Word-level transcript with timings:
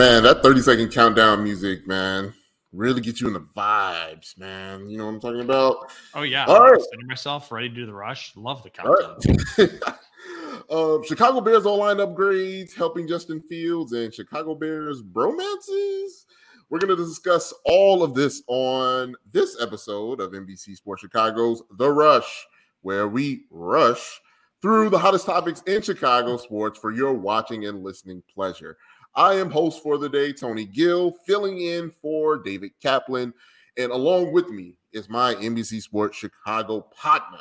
Man, 0.00 0.22
that 0.22 0.42
30 0.42 0.62
second 0.62 0.92
countdown 0.92 1.44
music, 1.44 1.86
man, 1.86 2.32
really 2.72 3.02
get 3.02 3.20
you 3.20 3.26
in 3.26 3.34
the 3.34 3.46
vibes, 3.54 4.38
man. 4.38 4.88
You 4.88 4.96
know 4.96 5.04
what 5.04 5.12
I'm 5.12 5.20
talking 5.20 5.42
about? 5.42 5.92
Oh, 6.14 6.22
yeah. 6.22 6.46
All 6.46 6.58
right. 6.58 6.80
Setting 6.80 7.06
myself 7.06 7.52
ready 7.52 7.68
to 7.68 7.74
do 7.74 7.84
the 7.84 7.92
rush. 7.92 8.34
Love 8.34 8.62
the 8.62 8.70
countdown. 8.70 9.18
um, 10.70 11.04
Chicago 11.04 11.42
Bears 11.42 11.66
O 11.66 11.74
line 11.74 11.98
upgrades, 11.98 12.74
helping 12.74 13.06
Justin 13.06 13.42
Fields, 13.42 13.92
and 13.92 14.14
Chicago 14.14 14.54
Bears 14.54 15.02
bromances. 15.02 16.24
We're 16.70 16.78
going 16.78 16.96
to 16.96 17.04
discuss 17.04 17.52
all 17.66 18.02
of 18.02 18.14
this 18.14 18.42
on 18.46 19.14
this 19.30 19.60
episode 19.60 20.22
of 20.22 20.32
NBC 20.32 20.76
Sports 20.76 21.02
Chicago's 21.02 21.62
The 21.76 21.92
Rush, 21.92 22.46
where 22.80 23.06
we 23.06 23.44
rush 23.50 24.18
through 24.62 24.88
the 24.88 24.98
hottest 24.98 25.26
topics 25.26 25.60
in 25.66 25.82
Chicago 25.82 26.38
sports 26.38 26.78
for 26.78 26.90
your 26.90 27.12
watching 27.12 27.66
and 27.66 27.82
listening 27.82 28.22
pleasure. 28.34 28.78
I 29.14 29.34
am 29.34 29.50
host 29.50 29.82
for 29.82 29.98
the 29.98 30.08
day, 30.08 30.32
Tony 30.32 30.64
Gill, 30.64 31.12
filling 31.26 31.60
in 31.60 31.90
for 31.90 32.38
David 32.38 32.72
Kaplan. 32.82 33.34
And 33.76 33.92
along 33.92 34.32
with 34.32 34.48
me 34.48 34.76
is 34.92 35.08
my 35.08 35.34
NBC 35.34 35.80
Sports 35.82 36.18
Chicago 36.18 36.82
partner, 36.94 37.40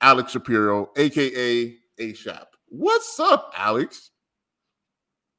Alex 0.00 0.32
Shapiro, 0.32 0.90
aka 0.96 1.76
A 1.98 2.14
Shap. 2.14 2.48
What's 2.68 3.18
up, 3.20 3.52
Alex? 3.56 4.10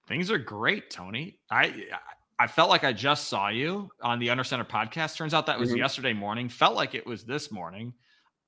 Things 0.08 0.30
are 0.32 0.38
great, 0.38 0.90
Tony. 0.90 1.40
I 1.50 1.86
I 2.40 2.48
felt 2.48 2.70
like 2.70 2.84
I 2.84 2.94
just 2.94 3.28
saw 3.28 3.50
you 3.50 3.90
on 4.02 4.20
the 4.20 4.30
Under 4.30 4.44
Center 4.44 4.66
podcast. 4.66 5.16
Turns 5.18 5.34
out 5.34 5.46
that 5.46 5.60
was 5.60 5.70
mm-hmm. 5.70 5.78
yesterday 5.78 6.14
morning. 6.14 6.50
Felt 6.50 6.76
like 6.76 6.96
it 6.96 7.06
was 7.06 7.24
this 7.24 7.52
morning. 7.52 7.94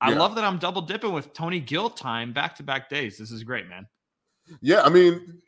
I 0.02 0.12
yeah. 0.12 0.20
love 0.20 0.36
that 0.36 0.44
I'm 0.44 0.58
double 0.58 0.82
dipping 0.82 1.14
with 1.14 1.34
Tony 1.34 1.60
Gill 1.60 1.90
time 1.90 2.34
back 2.34 2.56
to 2.56 2.64
back 2.64 2.90
days. 2.90 3.18
This 3.18 3.32
is 3.32 3.44
great, 3.44 3.68
man. 3.68 3.88
Yeah, 4.62 4.82
I 4.84 4.90
mean, 4.90 5.42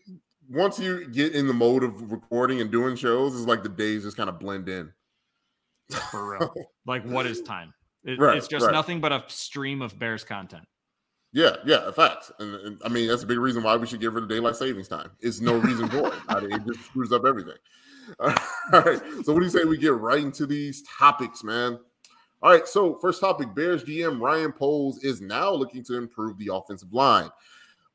once 0.50 0.80
you 0.80 1.08
get 1.08 1.34
in 1.34 1.48
the 1.48 1.53
mode 1.53 1.84
of 1.84 2.12
recording 2.12 2.62
and 2.62 2.72
doing 2.72 2.95
shows, 2.95 3.36
it's 3.36 3.48
like 3.48 3.64
the 3.64 3.70
days 3.70 4.03
just 4.03 4.17
kind 4.17 4.30
of 4.30 4.40
blend 4.40 4.70
in. 4.70 4.92
For 6.12 6.38
real. 6.38 6.54
like, 6.86 7.04
what 7.06 7.26
is 7.26 7.42
time? 7.42 7.73
It, 8.04 8.20
right, 8.20 8.38
it's 8.38 8.48
just 8.48 8.66
right. 8.66 8.72
nothing 8.72 9.02
but 9.02 9.12
a 9.12 9.23
stream 9.28 9.81
of 9.81 9.98
Bears 9.98 10.23
content. 10.23 10.66
Yeah, 11.34 11.58
yeah, 11.66 11.92
facts. 11.92 12.31
And, 12.39 12.56
and, 12.56 12.81
I 12.84 12.89
mean, 12.89 13.08
that's 13.08 13.23
a 13.23 13.28
big 13.28 13.38
reason 13.38 13.62
why 13.62 13.76
we 13.76 13.86
should 13.86 14.00
get 14.00 14.12
rid 14.12 14.23
of 14.23 14.30
daylight 14.30 14.56
savings 14.56 14.88
time. 14.88 15.12
It's 15.20 15.42
no 15.42 15.56
reason 15.58 15.89
for 15.89 16.08
it. 16.08 16.14
it 16.30 16.66
just 16.66 16.86
screws 16.86 17.11
up 17.11 17.26
everything. 17.26 17.58
All 18.20 18.32
right. 18.72 19.02
So, 19.23 19.34
what 19.34 19.39
do 19.39 19.44
you 19.44 19.50
say 19.50 19.66
we 19.66 19.78
get 19.78 19.94
right 19.94 20.23
into 20.23 20.45
these 20.45 20.84
topics, 20.84 21.44
man? 21.44 21.78
All 22.42 22.52
right. 22.52 22.67
So, 22.67 22.95
first 22.95 23.20
topic 23.20 23.54
Bears 23.54 23.84
GM 23.84 24.22
Ryan 24.22 24.54
Poles 24.54 25.04
is 25.04 25.20
now 25.20 25.52
looking 25.52 25.84
to 25.86 25.98
improve 25.98 26.38
the 26.38 26.50
offensive 26.54 26.94
line 26.94 27.30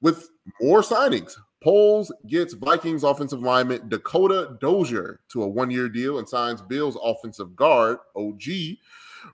with 0.03 0.29
more 0.61 0.83
signings. 0.83 1.35
Poles 1.63 2.13
gets 2.27 2.55
Vikings 2.55 3.05
offensive 3.05 3.41
lineman 3.41 3.89
Dakota 3.89 4.57
Dozier 4.61 5.21
to 5.29 5.43
a 5.43 5.49
one 5.49 5.71
year 5.71 5.89
deal 5.89 6.19
and 6.19 6.29
signs 6.29 6.61
Bills 6.61 6.99
offensive 7.03 7.55
guard, 7.55 7.99
OG, 8.17 8.43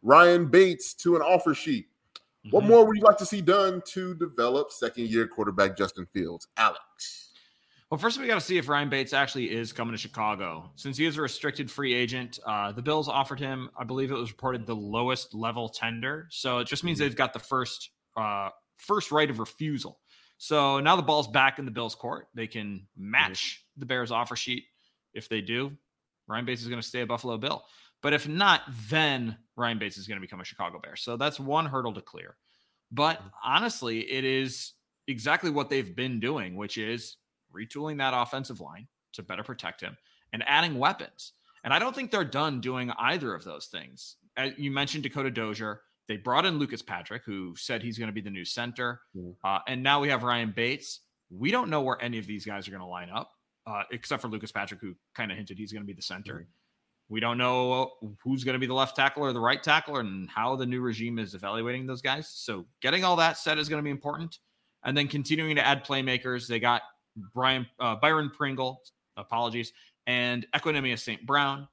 Ryan 0.02 0.46
Bates 0.46 0.94
to 0.94 1.16
an 1.16 1.22
offer 1.22 1.54
sheet. 1.54 1.86
Mm-hmm. 2.46 2.50
What 2.54 2.64
more 2.64 2.86
would 2.86 2.96
you 2.96 3.02
like 3.02 3.18
to 3.18 3.26
see 3.26 3.40
done 3.40 3.82
to 3.86 4.14
develop 4.14 4.70
second 4.70 5.08
year 5.08 5.26
quarterback 5.26 5.76
Justin 5.76 6.06
Fields? 6.12 6.48
Alex. 6.56 7.30
Well, 7.90 7.98
first 7.98 8.20
we 8.20 8.26
got 8.26 8.34
to 8.34 8.40
see 8.42 8.58
if 8.58 8.68
Ryan 8.68 8.90
Bates 8.90 9.14
actually 9.14 9.50
is 9.50 9.72
coming 9.72 9.92
to 9.92 9.98
Chicago. 9.98 10.70
Since 10.76 10.98
he 10.98 11.06
is 11.06 11.16
a 11.16 11.22
restricted 11.22 11.70
free 11.70 11.94
agent, 11.94 12.38
uh, 12.46 12.70
the 12.72 12.82
Bills 12.82 13.08
offered 13.08 13.40
him, 13.40 13.70
I 13.78 13.84
believe 13.84 14.10
it 14.10 14.14
was 14.14 14.30
reported, 14.30 14.66
the 14.66 14.76
lowest 14.76 15.34
level 15.34 15.70
tender. 15.70 16.26
So 16.30 16.58
it 16.58 16.66
just 16.66 16.84
means 16.84 16.98
mm-hmm. 16.98 17.06
they've 17.06 17.16
got 17.16 17.32
the 17.32 17.38
first 17.38 17.90
uh, 18.14 18.50
first 18.76 19.10
right 19.10 19.30
of 19.30 19.38
refusal. 19.38 20.00
So 20.38 20.80
now 20.80 20.96
the 20.96 21.02
ball's 21.02 21.28
back 21.28 21.58
in 21.58 21.64
the 21.64 21.70
Bills' 21.70 21.94
court. 21.94 22.28
They 22.34 22.46
can 22.46 22.86
match 22.96 23.64
the 23.76 23.86
Bears' 23.86 24.12
offer 24.12 24.36
sheet. 24.36 24.64
If 25.12 25.28
they 25.28 25.40
do, 25.40 25.72
Ryan 26.28 26.44
Bates 26.44 26.62
is 26.62 26.68
going 26.68 26.80
to 26.80 26.86
stay 26.86 27.00
a 27.00 27.06
Buffalo 27.06 27.36
Bill. 27.36 27.64
But 28.02 28.12
if 28.12 28.28
not, 28.28 28.62
then 28.88 29.36
Ryan 29.56 29.78
Bates 29.78 29.98
is 29.98 30.06
going 30.06 30.16
to 30.16 30.20
become 30.20 30.40
a 30.40 30.44
Chicago 30.44 30.78
Bear. 30.78 30.94
So 30.94 31.16
that's 31.16 31.40
one 31.40 31.66
hurdle 31.66 31.92
to 31.94 32.00
clear. 32.00 32.36
But 32.92 33.18
mm-hmm. 33.18 33.28
honestly, 33.44 34.00
it 34.00 34.24
is 34.24 34.74
exactly 35.08 35.50
what 35.50 35.70
they've 35.70 35.96
been 35.96 36.20
doing, 36.20 36.54
which 36.54 36.78
is 36.78 37.16
retooling 37.54 37.98
that 37.98 38.14
offensive 38.14 38.60
line 38.60 38.86
to 39.14 39.22
better 39.22 39.42
protect 39.42 39.80
him 39.80 39.96
and 40.32 40.44
adding 40.46 40.78
weapons. 40.78 41.32
And 41.64 41.74
I 41.74 41.78
don't 41.78 41.94
think 41.94 42.10
they're 42.10 42.24
done 42.24 42.60
doing 42.60 42.92
either 42.98 43.34
of 43.34 43.42
those 43.42 43.66
things. 43.66 44.16
As 44.36 44.52
You 44.56 44.70
mentioned 44.70 45.02
Dakota 45.02 45.30
Dozier. 45.30 45.80
They 46.08 46.16
brought 46.16 46.46
in 46.46 46.58
Lucas 46.58 46.80
Patrick, 46.80 47.22
who 47.24 47.54
said 47.56 47.82
he's 47.82 47.98
going 47.98 48.08
to 48.08 48.14
be 48.14 48.22
the 48.22 48.30
new 48.30 48.44
center. 48.44 49.02
Mm-hmm. 49.14 49.32
Uh, 49.44 49.60
and 49.68 49.82
now 49.82 50.00
we 50.00 50.08
have 50.08 50.22
Ryan 50.22 50.52
Bates. 50.56 51.00
We 51.30 51.50
don't 51.50 51.68
know 51.68 51.82
where 51.82 52.02
any 52.02 52.18
of 52.18 52.26
these 52.26 52.46
guys 52.46 52.66
are 52.66 52.70
going 52.70 52.80
to 52.80 52.86
line 52.86 53.10
up, 53.10 53.30
uh, 53.66 53.82
except 53.92 54.22
for 54.22 54.28
Lucas 54.28 54.50
Patrick, 54.50 54.80
who 54.80 54.94
kind 55.14 55.30
of 55.30 55.36
hinted 55.36 55.58
he's 55.58 55.70
going 55.70 55.82
to 55.82 55.86
be 55.86 55.92
the 55.92 56.02
center. 56.02 56.34
Mm-hmm. 56.34 56.42
We 57.10 57.20
don't 57.20 57.38
know 57.38 57.92
who's 58.22 58.44
going 58.44 58.54
to 58.54 58.58
be 58.58 58.66
the 58.66 58.74
left 58.74 58.96
tackle 58.96 59.22
or 59.22 59.32
the 59.32 59.40
right 59.40 59.62
tackle 59.62 59.98
and 59.98 60.28
how 60.28 60.56
the 60.56 60.66
new 60.66 60.80
regime 60.80 61.18
is 61.18 61.34
evaluating 61.34 61.86
those 61.86 62.02
guys. 62.02 62.28
So 62.28 62.66
getting 62.82 63.04
all 63.04 63.16
that 63.16 63.38
set 63.38 63.58
is 63.58 63.68
going 63.68 63.78
to 63.78 63.84
be 63.84 63.90
important. 63.90 64.38
And 64.84 64.96
then 64.96 65.08
continuing 65.08 65.56
to 65.56 65.66
add 65.66 65.84
playmakers. 65.84 66.46
They 66.46 66.60
got 66.60 66.82
Brian 67.34 67.66
uh, 67.80 67.96
Byron 67.96 68.30
Pringle, 68.30 68.82
apologies, 69.16 69.72
and 70.06 70.46
Equanimeous 70.54 71.00
St. 71.00 71.26
Brown. 71.26 71.66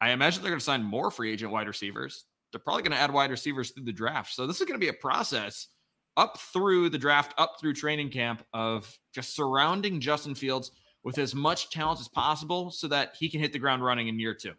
I 0.00 0.10
imagine 0.10 0.42
they're 0.42 0.50
going 0.50 0.60
to 0.60 0.64
sign 0.64 0.82
more 0.82 1.10
free 1.10 1.32
agent 1.32 1.52
wide 1.52 1.68
receivers 1.68 2.26
they're 2.52 2.60
probably 2.60 2.82
going 2.82 2.92
to 2.92 2.98
add 2.98 3.12
wide 3.12 3.30
receivers 3.30 3.70
through 3.70 3.84
the 3.84 3.92
draft. 3.92 4.34
So 4.34 4.46
this 4.46 4.60
is 4.60 4.66
going 4.66 4.78
to 4.78 4.84
be 4.84 4.88
a 4.88 4.94
process 4.94 5.68
up 6.16 6.38
through 6.38 6.90
the 6.90 6.98
draft, 6.98 7.34
up 7.38 7.56
through 7.60 7.74
training 7.74 8.10
camp 8.10 8.44
of 8.52 8.98
just 9.14 9.34
surrounding 9.34 10.00
Justin 10.00 10.34
Fields 10.34 10.72
with 11.02 11.18
as 11.18 11.34
much 11.34 11.70
talent 11.70 12.00
as 12.00 12.08
possible 12.08 12.70
so 12.70 12.88
that 12.88 13.14
he 13.18 13.28
can 13.28 13.40
hit 13.40 13.52
the 13.52 13.58
ground 13.58 13.84
running 13.84 14.08
in 14.08 14.18
year 14.18 14.34
two. 14.34 14.52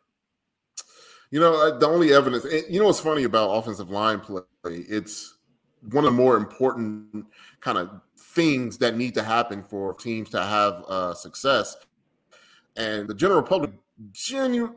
You 1.29 1.40
know, 1.40 1.68
uh, 1.68 1.78
the 1.78 1.88
only 1.88 2.13
evidence, 2.13 2.46
you 2.69 2.79
know, 2.79 2.88
what's 2.88 3.00
funny 3.00 3.24
about 3.24 3.52
offensive 3.52 3.90
line 3.90 4.19
play? 4.19 4.41
It's 4.66 5.38
one 5.90 6.03
of 6.03 6.12
the 6.12 6.18
more 6.18 6.35
important 6.35 7.25
kind 7.59 7.78
of 7.78 8.02
things 8.19 8.78
that 8.79 8.97
need 8.97 9.13
to 9.16 9.23
happen 9.23 9.63
for 9.63 9.94
teams 9.94 10.29
to 10.29 10.44
have 10.44 10.84
uh, 10.88 11.13
success. 11.13 11.78
And 12.75 13.08
the 13.08 13.13
general 13.13 13.44
public 13.44 13.72
genu- 14.12 14.75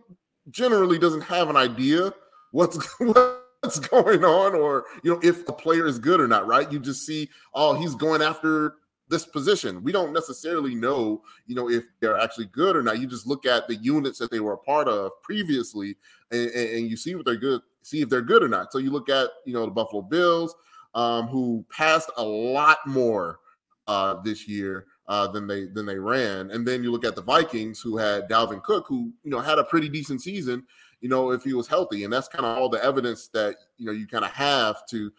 generally 0.51 0.99
doesn't 0.99 1.23
have 1.23 1.49
an 1.51 1.57
idea 1.57 2.13
what's 2.55 2.77
what's 2.99 3.81
going 3.81 4.25
on 4.25 4.55
or 4.55 4.85
you 5.03 5.13
know 5.13 5.21
if 5.23 5.47
a 5.49 5.53
player 5.53 5.87
is 5.87 5.99
good 5.99 6.21
or 6.21 6.29
not 6.29 6.47
right? 6.47 6.71
You 6.71 6.79
just 6.79 7.05
see 7.05 7.29
oh 7.53 7.75
he's 7.75 7.95
going 7.95 8.23
after 8.23 8.77
this 9.09 9.27
position. 9.27 9.83
We 9.83 9.93
don't 9.93 10.13
necessarily 10.13 10.75
know 10.75 11.23
you 11.47 11.57
know 11.57 11.69
if 11.69 11.85
they're 12.01 12.19
actually 12.19 12.47
good 12.47 12.77
or 12.77 12.83
not. 12.83 13.01
You 13.01 13.07
just 13.07 13.27
look 13.27 13.45
at 13.45 13.67
the 13.67 13.77
units 13.77 14.19
that 14.21 14.31
they 14.31 14.41
were 14.41 14.55
a 14.55 14.59
part 14.59 14.89
of 14.89 15.11
previously 15.23 15.97
and, 16.31 16.49
and 16.51 16.89
you 16.89 16.97
see 16.97 17.15
what 17.15 17.27
they're 17.27 17.37
good 17.37 17.61
see 17.83 18.01
if 18.01 18.09
they're 18.09 18.23
good 18.23 18.43
or 18.43 18.49
not. 18.49 18.73
So 18.73 18.79
you 18.79 18.91
look 18.91 19.09
at 19.09 19.31
you 19.45 19.53
know 19.53 19.65
the 19.65 19.73
buffalo 19.73 20.03
bills 20.03 20.55
um, 20.95 21.27
who 21.27 21.65
passed 21.71 22.11
a 22.17 22.25
lot 22.25 22.79
more 22.87 23.41
uh, 23.89 24.15
this 24.23 24.49
year 24.49 24.87
uh, 25.09 25.27
than 25.27 25.47
they 25.47 25.67
than 25.67 25.87
they 25.87 25.99
ran. 25.99 26.51
And 26.51 26.67
then 26.67 26.83
you 26.83 26.91
look 26.91 27.05
at 27.05 27.17
the 27.17 27.23
Vikings, 27.23 27.81
who 27.81 27.97
had 27.97 28.29
Dalvin 28.29 28.63
Cook, 28.63 28.87
who 28.89 29.13
you 29.23 29.31
know 29.31 29.41
had 29.41 29.59
a 29.59 29.65
pretty 29.65 29.89
decent 29.89 30.23
season, 30.23 30.65
you 31.05 31.11
know, 31.11 31.33
if 31.33 31.45
he 31.45 31.53
was 31.53 31.69
healthy. 31.69 32.05
And 32.05 32.13
that's 32.13 32.29
kind 32.29 32.47
of 32.47 32.57
all 32.57 32.71
the 32.71 32.83
evidence 32.83 33.29
that, 33.35 33.57
you 33.77 33.85
know, 33.85 33.93
you 33.93 34.07
kind 34.07 34.25
of 34.25 34.31
have 34.31 34.87
to 34.87 35.13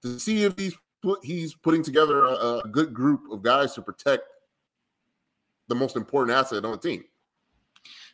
to 0.00 0.18
see 0.18 0.44
if 0.44 0.58
he's 0.58 0.74
put, 1.02 1.22
he's 1.22 1.54
putting 1.54 1.82
together 1.82 2.24
a, 2.24 2.60
a 2.64 2.68
good 2.70 2.94
group 2.94 3.20
of 3.30 3.42
guys 3.42 3.74
to 3.74 3.82
protect 3.82 4.22
the 5.68 5.74
most 5.74 5.94
important 5.94 6.34
asset 6.34 6.64
on 6.64 6.72
the 6.72 6.78
team. 6.78 7.04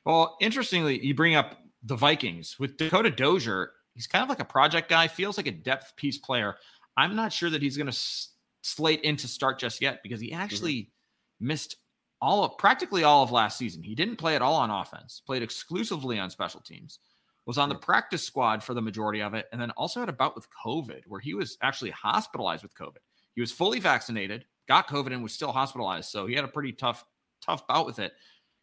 Well, 0.04 0.36
interestingly, 0.40 0.98
you 1.04 1.14
bring 1.14 1.36
up 1.36 1.58
the 1.84 1.94
Vikings 1.94 2.56
with 2.58 2.76
Dakota 2.76 3.10
Dozier. 3.10 3.70
He's 3.94 4.08
kind 4.08 4.24
of 4.24 4.28
like 4.28 4.40
a 4.40 4.44
project 4.44 4.88
guy, 4.88 5.06
feels 5.06 5.36
like 5.36 5.46
a 5.46 5.52
depth 5.52 5.94
piece 5.94 6.18
player. 6.18 6.56
I'm 6.96 7.14
not 7.14 7.32
sure 7.32 7.50
that 7.50 7.62
he's 7.62 7.76
going 7.76 7.86
to 7.86 7.90
s- 7.90 8.30
slate 8.62 9.02
into 9.02 9.28
start 9.28 9.60
just 9.60 9.80
yet 9.80 10.02
because 10.02 10.20
he 10.20 10.32
actually 10.32 10.74
mm-hmm. 10.74 11.46
missed 11.46 11.76
all 12.20 12.42
of 12.42 12.58
practically 12.58 13.04
all 13.04 13.22
of 13.22 13.30
last 13.30 13.58
season. 13.58 13.84
He 13.84 13.94
didn't 13.94 14.16
play 14.16 14.34
at 14.34 14.42
all 14.42 14.56
on 14.56 14.70
offense, 14.70 15.22
played 15.24 15.44
exclusively 15.44 16.18
on 16.18 16.28
special 16.28 16.60
teams 16.60 16.98
was 17.46 17.58
on 17.58 17.68
the 17.68 17.74
practice 17.74 18.22
squad 18.22 18.62
for 18.62 18.74
the 18.74 18.82
majority 18.82 19.20
of 19.20 19.34
it, 19.34 19.46
and 19.52 19.60
then 19.60 19.70
also 19.72 20.00
had 20.00 20.08
a 20.08 20.12
bout 20.12 20.34
with 20.34 20.46
COVID 20.64 21.02
where 21.06 21.20
he 21.20 21.34
was 21.34 21.58
actually 21.62 21.90
hospitalized 21.90 22.62
with 22.62 22.74
COVID. 22.74 22.98
He 23.34 23.40
was 23.40 23.52
fully 23.52 23.80
vaccinated, 23.80 24.44
got 24.68 24.88
COVID, 24.88 25.12
and 25.12 25.22
was 25.22 25.32
still 25.32 25.52
hospitalized. 25.52 26.10
So 26.10 26.26
he 26.26 26.34
had 26.34 26.44
a 26.44 26.48
pretty 26.48 26.72
tough 26.72 27.04
tough 27.44 27.66
bout 27.66 27.86
with 27.86 27.98
it. 27.98 28.12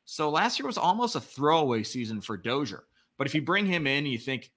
So 0.05 0.29
last 0.29 0.57
year 0.57 0.65
was 0.65 0.77
almost 0.77 1.15
a 1.15 1.21
throwaway 1.21 1.83
season 1.83 2.21
for 2.21 2.37
Dozier. 2.37 2.85
But 3.17 3.27
if 3.27 3.35
you 3.35 3.41
bring 3.41 3.65
him 3.65 3.85
in, 3.85 4.05
you 4.05 4.17
think, 4.17 4.51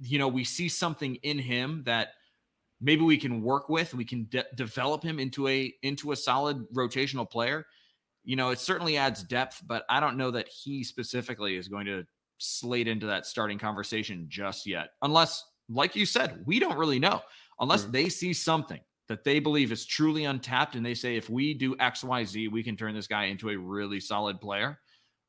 you 0.00 0.18
know, 0.18 0.28
we 0.28 0.42
see 0.42 0.68
something 0.68 1.16
in 1.16 1.38
him 1.38 1.82
that 1.84 2.08
maybe 2.80 3.02
we 3.02 3.18
can 3.18 3.42
work 3.42 3.68
with. 3.68 3.94
We 3.94 4.04
can 4.04 4.24
de- 4.30 4.46
develop 4.54 5.02
him 5.02 5.18
into 5.18 5.46
a 5.48 5.74
into 5.82 6.12
a 6.12 6.16
solid 6.16 6.66
rotational 6.72 7.28
player. 7.28 7.66
You 8.24 8.36
know, 8.36 8.50
it 8.50 8.58
certainly 8.58 8.96
adds 8.96 9.22
depth, 9.22 9.62
but 9.66 9.84
I 9.88 10.00
don't 10.00 10.16
know 10.16 10.30
that 10.30 10.48
he 10.48 10.82
specifically 10.84 11.56
is 11.56 11.68
going 11.68 11.86
to 11.86 12.04
slate 12.38 12.88
into 12.88 13.06
that 13.06 13.26
starting 13.26 13.58
conversation 13.58 14.26
just 14.28 14.66
yet. 14.66 14.90
Unless, 15.02 15.44
like 15.68 15.94
you 15.94 16.06
said, 16.06 16.42
we 16.46 16.58
don't 16.58 16.78
really 16.78 16.98
know. 16.98 17.20
Unless 17.60 17.82
mm-hmm. 17.82 17.92
they 17.92 18.08
see 18.08 18.32
something 18.32 18.80
that 19.08 19.24
they 19.24 19.38
believe 19.38 19.72
is 19.72 19.86
truly 19.86 20.24
untapped 20.24 20.74
and 20.74 20.84
they 20.84 20.94
say 20.94 21.16
if 21.16 21.30
we 21.30 21.54
do 21.54 21.74
XYZ, 21.76 22.50
we 22.50 22.62
can 22.62 22.76
turn 22.76 22.94
this 22.94 23.06
guy 23.06 23.24
into 23.24 23.50
a 23.50 23.56
really 23.56 24.00
solid 24.00 24.40
player. 24.40 24.78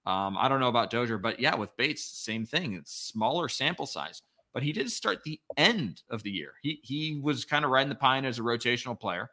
Um, 0.05 0.37
I 0.37 0.47
don't 0.47 0.59
know 0.59 0.69
about 0.69 0.89
Dozier, 0.89 1.17
but 1.17 1.39
yeah, 1.39 1.55
with 1.55 1.75
Bates, 1.77 2.03
same 2.03 2.45
thing. 2.45 2.73
It's 2.73 2.91
smaller 2.91 3.49
sample 3.49 3.85
size 3.85 4.21
but 4.53 4.63
he 4.63 4.71
did 4.71 4.91
start 4.91 5.23
the 5.23 5.39
end 5.57 6.01
of 6.09 6.23
the 6.23 6.31
year. 6.31 6.53
He 6.61 6.79
he 6.83 7.19
was 7.21 7.45
kind 7.45 7.65
of 7.65 7.71
riding 7.71 7.89
the 7.89 7.95
pine 7.95 8.25
as 8.25 8.39
a 8.39 8.43
rotational 8.43 8.99
player, 8.99 9.29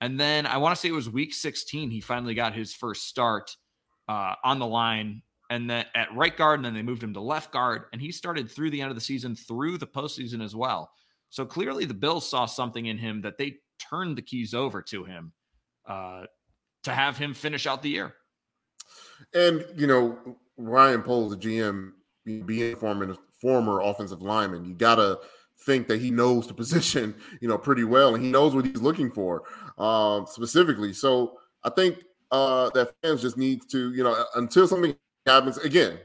and 0.00 0.18
then 0.18 0.46
I 0.46 0.56
want 0.58 0.74
to 0.74 0.80
say 0.80 0.88
it 0.88 0.92
was 0.92 1.08
week 1.08 1.34
16 1.34 1.90
he 1.90 2.00
finally 2.00 2.34
got 2.34 2.54
his 2.54 2.74
first 2.74 3.08
start 3.08 3.56
uh, 4.08 4.34
on 4.44 4.58
the 4.58 4.66
line, 4.66 5.22
and 5.50 5.68
then 5.68 5.84
at 5.94 6.14
right 6.14 6.36
guard, 6.36 6.58
and 6.58 6.64
then 6.64 6.74
they 6.74 6.82
moved 6.82 7.02
him 7.02 7.14
to 7.14 7.20
left 7.20 7.52
guard, 7.52 7.84
and 7.92 8.00
he 8.00 8.12
started 8.12 8.50
through 8.50 8.70
the 8.70 8.80
end 8.80 8.90
of 8.90 8.94
the 8.94 9.00
season, 9.00 9.34
through 9.34 9.78
the 9.78 9.86
postseason 9.86 10.42
as 10.42 10.54
well. 10.54 10.90
So 11.30 11.44
clearly, 11.44 11.84
the 11.84 11.94
Bills 11.94 12.28
saw 12.28 12.46
something 12.46 12.86
in 12.86 12.98
him 12.98 13.22
that 13.22 13.38
they 13.38 13.56
turned 13.78 14.16
the 14.16 14.22
keys 14.22 14.54
over 14.54 14.82
to 14.82 15.04
him 15.04 15.32
uh, 15.86 16.24
to 16.84 16.92
have 16.92 17.16
him 17.16 17.34
finish 17.34 17.66
out 17.66 17.82
the 17.82 17.90
year. 17.90 18.14
And 19.34 19.64
you 19.76 19.86
know, 19.86 20.18
Ryan 20.56 21.02
Poles, 21.02 21.36
the 21.36 21.38
GM, 21.38 21.92
being 22.24 22.70
informative 22.70 23.18
former 23.40 23.80
offensive 23.80 24.22
lineman. 24.22 24.64
You 24.64 24.74
got 24.74 24.96
to 24.96 25.18
think 25.64 25.88
that 25.88 26.00
he 26.00 26.10
knows 26.10 26.46
the 26.46 26.54
position, 26.62 27.14
you 27.40 27.48
know, 27.48 27.58
pretty 27.58 27.84
well, 27.84 28.14
and 28.14 28.24
he 28.24 28.30
knows 28.30 28.54
what 28.54 28.66
he's 28.66 28.82
looking 28.82 29.10
for 29.10 29.44
um, 29.78 30.26
specifically. 30.26 30.92
So 30.92 31.38
I 31.64 31.70
think 31.70 32.02
uh, 32.30 32.70
that 32.70 32.94
fans 33.02 33.22
just 33.22 33.36
need 33.36 33.62
to, 33.70 33.92
you 33.92 34.04
know, 34.04 34.24
until 34.34 34.66
something 34.68 34.94
happens 35.28 35.58
again. 35.58 35.98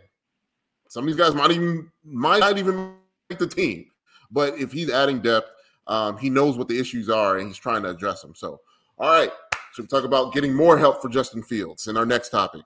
Some 0.90 1.04
of 1.04 1.08
these 1.08 1.16
guys 1.16 1.34
might 1.34 1.52
even 1.52 1.92
might 2.04 2.40
not 2.40 2.58
even 2.58 2.94
make 3.30 3.40
the 3.40 3.48
team, 3.48 3.86
but 4.32 4.58
if 4.58 4.72
he's 4.72 4.92
adding 4.92 5.22
depth, 5.22 5.50
um, 5.88 6.18
he 6.18 6.30
knows 6.30 6.58
what 6.58 6.68
the 6.68 6.80
issues 6.80 7.10
are 7.10 7.38
and 7.38 7.48
he's 7.48 7.58
trying 7.58 7.84
to 7.84 7.90
address 7.90 8.22
them. 8.22 8.36
So, 8.36 8.60
all 8.98 9.12
right, 9.12 9.32
should 9.74 9.84
we 9.84 9.88
talk 9.88 10.04
about 10.04 10.34
getting 10.34 10.54
more 10.54 10.78
help 10.78 11.02
for 11.02 11.10
Justin 11.10 11.44
Fields 11.44 11.88
in 11.88 11.98
our 11.98 12.06
next 12.06 12.30
topic? 12.30 12.62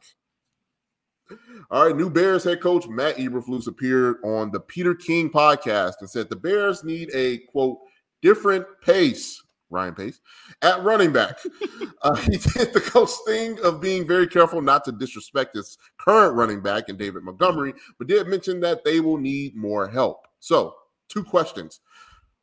All 1.70 1.86
right, 1.86 1.96
new 1.96 2.10
Bears 2.10 2.44
head 2.44 2.62
coach 2.62 2.88
Matt 2.88 3.18
Eberflus 3.18 3.68
appeared 3.68 4.18
on 4.24 4.52
the 4.52 4.60
Peter 4.60 4.96
King 4.96 5.30
podcast 5.30 5.96
and 6.00 6.10
said 6.10 6.30
the 6.30 6.36
Bears 6.36 6.84
need 6.84 7.10
a 7.14 7.40
quote 7.50 7.80
different 8.22 8.66
pace. 8.82 9.42
Ryan 9.70 9.96
Pace 9.96 10.20
at 10.62 10.84
running 10.84 11.12
back. 11.12 11.38
uh, 12.02 12.16
he 12.16 12.38
did 12.38 12.74
the 12.74 12.82
coach 12.84 13.12
thing 13.26 13.58
of 13.64 13.82
being 13.82 14.08
very 14.08 14.28
careful 14.28 14.62
not 14.62 14.86
to 14.86 14.92
disrespect 14.92 15.56
his 15.56 15.78
current 15.98 16.36
running 16.36 16.62
back 16.62 16.90
and 16.90 16.98
David 16.98 17.24
Montgomery, 17.24 17.74
but 17.98 18.08
did 18.08 18.28
mention 18.28 18.60
that 18.62 18.84
they 18.84 19.00
will 19.00 19.18
need 19.18 19.56
more 19.56 19.88
help. 19.88 20.28
So, 20.40 20.76
two 21.10 21.24
questions. 21.24 21.80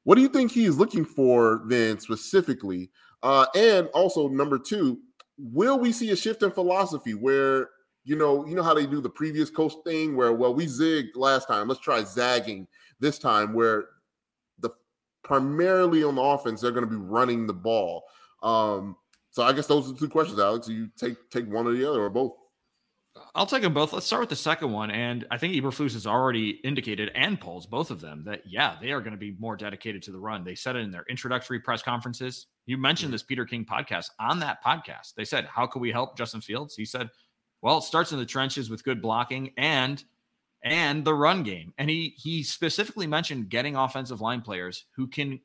What 0.04 0.16
do 0.16 0.20
you 0.20 0.28
think 0.28 0.52
he 0.52 0.66
is 0.66 0.78
looking 0.78 1.04
for 1.04 1.62
then 1.66 1.98
specifically? 1.98 2.90
Uh, 3.22 3.46
and 3.54 3.88
also, 3.88 4.28
number 4.28 4.58
two, 4.58 4.98
will 5.38 5.78
we 5.78 5.92
see 5.92 6.10
a 6.10 6.16
shift 6.16 6.42
in 6.42 6.50
philosophy 6.50 7.14
where 7.14 7.70
you 8.04 8.16
know, 8.16 8.46
you 8.46 8.54
know 8.54 8.62
how 8.62 8.74
they 8.74 8.86
do 8.86 9.00
the 9.00 9.08
previous 9.08 9.50
coach 9.50 9.72
thing 9.84 10.14
where, 10.14 10.32
well, 10.32 10.54
we 10.54 10.66
zigged 10.66 11.16
last 11.16 11.48
time. 11.48 11.68
Let's 11.68 11.80
try 11.80 12.04
zagging 12.04 12.68
this 13.00 13.18
time, 13.18 13.54
where 13.54 13.86
primarily 15.24 16.04
on 16.04 16.14
the 16.14 16.22
offense 16.22 16.60
they're 16.60 16.70
going 16.70 16.84
to 16.84 16.90
be 16.90 16.96
running 16.96 17.46
the 17.46 17.54
ball. 17.54 18.04
Um, 18.42 18.96
so 19.30 19.42
I 19.42 19.52
guess 19.52 19.66
those 19.66 19.88
are 19.88 19.92
the 19.92 19.98
two 19.98 20.08
questions, 20.08 20.38
Alex. 20.38 20.68
You 20.68 20.88
take 20.96 21.16
take 21.30 21.46
one 21.46 21.66
or 21.66 21.72
the 21.72 21.88
other 21.88 22.02
or 22.02 22.10
both. 22.10 22.32
I'll 23.36 23.46
take 23.46 23.62
them 23.62 23.74
both. 23.74 23.92
Let's 23.92 24.06
start 24.06 24.20
with 24.20 24.28
the 24.28 24.36
second 24.36 24.72
one. 24.72 24.90
And 24.90 25.24
I 25.30 25.38
think 25.38 25.54
Eberflus 25.54 25.92
has 25.92 26.06
already 26.06 26.60
indicated, 26.64 27.12
and 27.14 27.40
Poles 27.40 27.64
both 27.64 27.92
of 27.92 28.00
them, 28.00 28.24
that 28.24 28.42
yeah, 28.44 28.76
they 28.80 28.90
are 28.90 29.00
going 29.00 29.12
to 29.12 29.18
be 29.18 29.36
more 29.38 29.56
dedicated 29.56 30.02
to 30.04 30.12
the 30.12 30.18
run. 30.18 30.44
They 30.44 30.56
said 30.56 30.74
it 30.74 30.80
in 30.80 30.90
their 30.90 31.04
introductory 31.08 31.60
press 31.60 31.80
conferences. 31.80 32.46
You 32.66 32.76
mentioned 32.76 33.12
this 33.12 33.22
Peter 33.22 33.44
King 33.44 33.64
podcast. 33.64 34.06
On 34.18 34.40
that 34.40 34.62
podcast, 34.64 35.14
they 35.16 35.24
said, 35.24 35.46
How 35.46 35.66
can 35.66 35.80
we 35.80 35.92
help 35.92 36.16
Justin 36.16 36.40
Fields? 36.40 36.74
He 36.74 36.84
said, 36.84 37.08
well, 37.64 37.78
it 37.78 37.84
starts 37.84 38.12
in 38.12 38.18
the 38.18 38.26
trenches 38.26 38.68
with 38.68 38.84
good 38.84 39.00
blocking 39.00 39.50
and 39.56 40.04
and 40.64 41.04
the 41.04 41.14
run 41.14 41.42
game. 41.42 41.72
And 41.78 41.88
he 41.88 42.14
he 42.16 42.42
specifically 42.42 43.06
mentioned 43.06 43.50
getting 43.50 43.76
offensive 43.76 44.20
line 44.20 44.40
players 44.40 44.86
who 44.96 45.06
can 45.06 45.40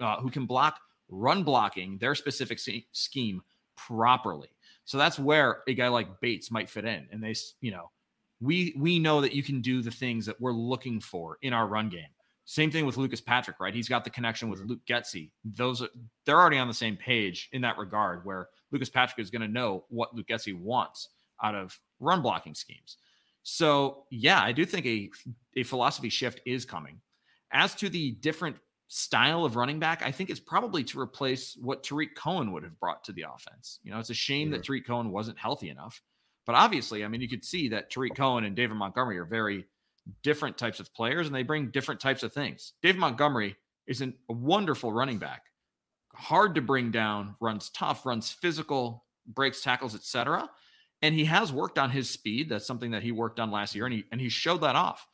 uh, 0.00 0.20
who 0.20 0.30
can 0.30 0.44
block 0.44 0.78
run 1.08 1.42
blocking 1.44 1.96
their 1.98 2.14
specific 2.14 2.58
scheme 2.92 3.40
properly. 3.76 4.50
So 4.84 4.98
that's 4.98 5.18
where 5.18 5.62
a 5.68 5.74
guy 5.74 5.88
like 5.88 6.20
Bates 6.20 6.50
might 6.50 6.68
fit 6.68 6.84
in. 6.84 7.06
And 7.10 7.22
they, 7.22 7.34
you 7.60 7.70
know, 7.70 7.90
we 8.40 8.74
we 8.76 8.98
know 8.98 9.20
that 9.20 9.34
you 9.34 9.42
can 9.42 9.60
do 9.60 9.80
the 9.80 9.90
things 9.90 10.26
that 10.26 10.40
we're 10.40 10.52
looking 10.52 11.00
for 11.00 11.38
in 11.42 11.52
our 11.52 11.66
run 11.66 11.88
game. 11.88 12.08
Same 12.44 12.70
thing 12.70 12.86
with 12.86 12.96
Lucas 12.96 13.20
Patrick, 13.20 13.60
right? 13.60 13.74
He's 13.74 13.90
got 13.90 14.04
the 14.04 14.10
connection 14.10 14.48
with 14.48 14.60
Luke 14.60 14.80
Getsy. 14.88 15.30
Those 15.44 15.82
are 15.82 15.88
they're 16.24 16.40
already 16.40 16.58
on 16.58 16.68
the 16.68 16.74
same 16.74 16.96
page 16.96 17.48
in 17.52 17.60
that 17.62 17.78
regard, 17.78 18.24
where 18.24 18.48
Lucas 18.72 18.88
Patrick 18.88 19.18
is 19.18 19.30
going 19.30 19.42
to 19.42 19.48
know 19.48 19.84
what 19.88 20.14
Luke 20.14 20.26
Getsy 20.26 20.58
wants 20.58 21.10
out 21.42 21.54
of 21.54 21.78
run 22.00 22.22
blocking 22.22 22.54
schemes. 22.54 22.96
So, 23.42 24.04
yeah, 24.10 24.42
I 24.42 24.52
do 24.52 24.64
think 24.64 24.86
a, 24.86 25.10
a 25.56 25.62
philosophy 25.62 26.08
shift 26.08 26.40
is 26.44 26.64
coming. 26.64 27.00
As 27.52 27.74
to 27.76 27.88
the 27.88 28.12
different 28.12 28.56
style 28.88 29.44
of 29.44 29.56
running 29.56 29.78
back, 29.78 30.02
I 30.02 30.10
think 30.10 30.30
it's 30.30 30.40
probably 30.40 30.84
to 30.84 31.00
replace 31.00 31.56
what 31.60 31.82
Tarik 31.82 32.14
Cohen 32.14 32.52
would 32.52 32.62
have 32.62 32.78
brought 32.80 33.04
to 33.04 33.12
the 33.12 33.26
offense. 33.32 33.78
You 33.82 33.90
know, 33.90 33.98
it's 33.98 34.10
a 34.10 34.14
shame 34.14 34.50
that 34.50 34.64
Tarik 34.64 34.86
Cohen 34.86 35.10
wasn't 35.10 35.38
healthy 35.38 35.70
enough. 35.70 36.00
But 36.46 36.56
obviously, 36.56 37.04
I 37.04 37.08
mean, 37.08 37.20
you 37.20 37.28
could 37.28 37.44
see 37.44 37.68
that 37.68 37.90
Tarik 37.90 38.12
oh. 38.12 38.16
Cohen 38.16 38.44
and 38.44 38.56
David 38.56 38.76
Montgomery 38.76 39.18
are 39.18 39.24
very 39.24 39.66
different 40.22 40.56
types 40.56 40.80
of 40.80 40.92
players 40.94 41.26
and 41.26 41.36
they 41.36 41.42
bring 41.42 41.70
different 41.70 42.00
types 42.00 42.22
of 42.22 42.32
things. 42.32 42.72
David 42.82 42.98
Montgomery 42.98 43.56
is 43.86 44.00
a 44.00 44.12
wonderful 44.28 44.92
running 44.92 45.18
back, 45.18 45.42
hard 46.14 46.54
to 46.54 46.62
bring 46.62 46.90
down, 46.90 47.36
runs 47.40 47.68
tough, 47.70 48.06
runs 48.06 48.30
physical, 48.30 49.04
breaks 49.26 49.62
tackles, 49.62 49.94
etc 49.94 50.48
and 51.02 51.14
he 51.14 51.24
has 51.24 51.52
worked 51.52 51.78
on 51.78 51.90
his 51.90 52.10
speed. 52.10 52.48
That's 52.48 52.66
something 52.66 52.90
that 52.90 53.02
he 53.02 53.12
worked 53.12 53.40
on 53.40 53.50
last 53.50 53.74
year, 53.74 53.86
and 53.86 53.94
he 53.94 54.04
and 54.12 54.20
he 54.20 54.28
showed 54.28 54.60
that 54.62 54.76
off. 54.76 55.06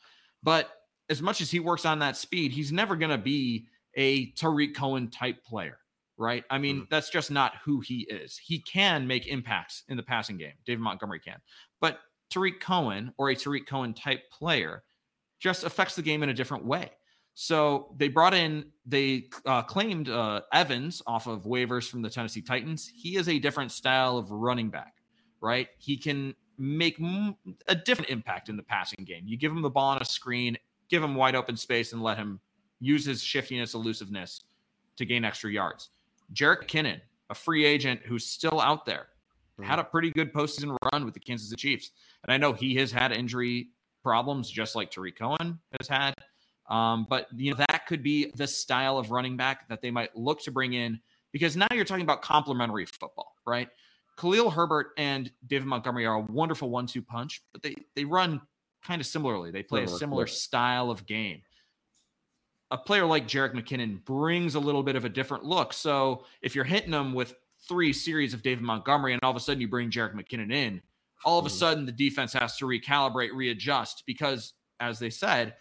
But 0.43 0.71
as 1.11 1.21
much 1.21 1.41
as 1.41 1.51
he 1.51 1.61
works 1.61 1.85
on 1.85 1.99
that 1.99 2.17
speed, 2.17 2.53
he's 2.53 2.73
never 2.73 2.97
going 2.97 3.11
to 3.11 3.19
be 3.19 3.67
a 3.95 4.31
Tarik 4.33 4.75
Cohen 4.75 5.11
type 5.11 5.45
player, 5.45 5.79
right? 6.17 6.45
I 6.51 6.59
mean, 6.59 6.77
mm-hmm. 6.77 6.85
that's 6.91 7.11
just 7.11 7.31
not 7.31 7.53
who 7.65 7.81
he 7.81 8.07
is. 8.11 8.39
He 8.39 8.61
can 8.61 9.07
make 9.07 9.27
impacts 9.27 9.85
in 9.89 9.97
the 9.97 10.03
passing 10.03 10.39
game. 10.39 10.55
David 10.67 10.81
Montgomery 10.81 11.21
can, 11.21 11.39
but 11.81 12.01
Tarik 12.31 12.61
Cohen 12.61 13.13
or 13.19 13.31
a 13.31 13.37
Tarik 13.37 13.67
Cohen 13.67 13.95
type 13.95 14.31
player 14.31 14.83
just 15.41 15.65
affects 15.65 15.95
the 15.95 16.03
game 16.03 16.23
in 16.23 16.31
a 16.31 16.35
different 16.35 16.65
way. 16.65 16.91
So 17.35 17.95
they 17.99 18.09
brought 18.09 18.33
in, 18.33 18.67
they 18.87 19.25
uh, 19.45 19.63
claimed 19.63 20.09
uh, 20.09 20.43
Evans 20.53 21.03
off 21.07 21.27
of 21.27 21.45
waivers 21.45 21.89
from 21.89 22.01
the 22.01 22.09
Tennessee 22.09 22.41
Titans. 22.41 22.91
He 22.95 23.17
is 23.17 23.29
a 23.29 23.39
different 23.41 23.73
style 23.73 24.17
of 24.17 24.31
running 24.31 24.71
back 24.71 24.95
right? 25.45 25.69
He 25.79 25.97
can 25.97 26.35
make 26.59 26.99
a 27.69 27.75
different 27.75 28.11
impact 28.11 28.49
in 28.49 28.57
the 28.57 28.63
passing 28.63 29.05
game. 29.05 29.25
You 29.27 29.37
give 29.37 29.53
him 29.53 29.63
the 29.63 29.71
ball 29.71 29.91
on 29.91 30.01
a 30.01 30.05
screen, 30.05 30.57
give 30.89 31.03
him 31.03 31.15
wide 31.15 31.35
open 31.35 31.57
space, 31.57 31.93
and 31.93 32.03
let 32.03 32.17
him 32.17 32.41
use 32.81 33.05
his 33.05 33.23
shiftiness, 33.23 33.75
elusiveness 33.75 34.45
to 34.97 35.05
gain 35.05 35.25
extra 35.25 35.51
yards. 35.51 35.91
Jerick 36.33 36.65
McKinnon, 36.65 37.01
a 37.29 37.35
free 37.35 37.65
agent 37.65 38.01
who's 38.05 38.27
still 38.27 38.61
out 38.61 38.87
there, 38.87 39.09
mm-hmm. 39.61 39.69
had 39.69 39.79
a 39.79 39.85
pretty 39.85 40.11
good 40.11 40.33
postseason 40.33 40.77
run 40.93 41.05
with 41.05 41.13
the 41.13 41.21
Kansas 41.21 41.51
City 41.51 41.61
Chiefs. 41.61 41.91
And 42.25 42.33
I 42.33 42.39
know 42.39 42.53
he 42.55 42.75
has 42.77 42.91
had 42.91 43.13
injury 43.13 43.69
problems 44.03 44.51
just 44.51 44.75
like 44.75 44.91
Tarik 44.91 45.19
Cohen 45.19 45.59
has 45.79 45.89
had. 45.89 46.15
Um, 46.71 47.07
but 47.11 47.29
you 47.37 47.51
know 47.51 47.63
that 47.69 47.87
could 47.87 48.03
be 48.03 48.33
the 48.37 48.47
style 48.47 48.97
of 48.97 49.11
running 49.11 49.37
back 49.37 49.69
that 49.69 49.83
they 49.83 49.91
might 49.91 50.17
look 50.17 50.41
to 50.45 50.51
bring 50.51 50.73
in 50.73 50.99
because 51.31 51.57
now 51.57 51.67
you're 51.75 51.85
talking 51.85 52.05
about 52.05 52.23
complementary 52.23 52.87
football, 52.87 53.35
right? 53.47 53.69
Khalil 54.17 54.51
Herbert 54.51 54.89
and 54.97 55.31
David 55.47 55.67
Montgomery 55.67 56.07
are 56.07 56.17
a 56.17 56.21
wonderful 56.21 56.71
one-two 56.71 57.03
punch, 57.03 57.43
but 57.53 57.63
they 57.63 57.75
they 57.95 58.05
run 58.05 58.41
kind 58.85 59.01
of 59.01 59.07
similarly. 59.07 59.51
They 59.51 59.63
play 59.63 59.85
a 59.85 59.89
similar 59.89 60.27
style 60.27 60.91
of 60.91 61.07
game. 61.07 61.43
A 62.71 62.79
player 62.79 63.07
like 63.07 63.27
Jerick 63.27 63.55
McKinnon 63.55 64.05
brings 64.05 64.55
a 64.55 64.61
little 64.61 64.83
bit 64.83 64.97
of 64.97 65.05
a 65.05 65.09
different 65.09 65.45
look. 65.45 65.73
So 65.73 66.25
if 66.43 66.55
you're 66.55 66.65
hitting 66.65 66.91
them 66.91 67.13
with 67.15 67.35
three 67.69 67.93
series 67.93 68.35
of 68.35 68.43
David 68.43 68.65
Montgomery 68.65 69.13
and 69.13 69.23
all 69.23 69.31
of 69.31 69.37
a 69.37 69.41
sudden 69.41 69.61
you 69.61 69.69
bring 69.69 69.91
Jerick 69.91 70.15
McKinnon 70.15 70.53
in, 70.53 70.83
all 71.25 71.39
of 71.39 71.47
a 71.47 71.49
mm-hmm. 71.49 71.57
sudden 71.57 71.87
the 71.87 71.93
defense 71.93 72.33
has 72.35 72.57
to 72.59 72.67
recalibrate, 72.67 73.31
readjust 73.33 74.03
because, 74.07 74.53
as 74.81 74.99
they 74.99 75.11
said, 75.11 75.55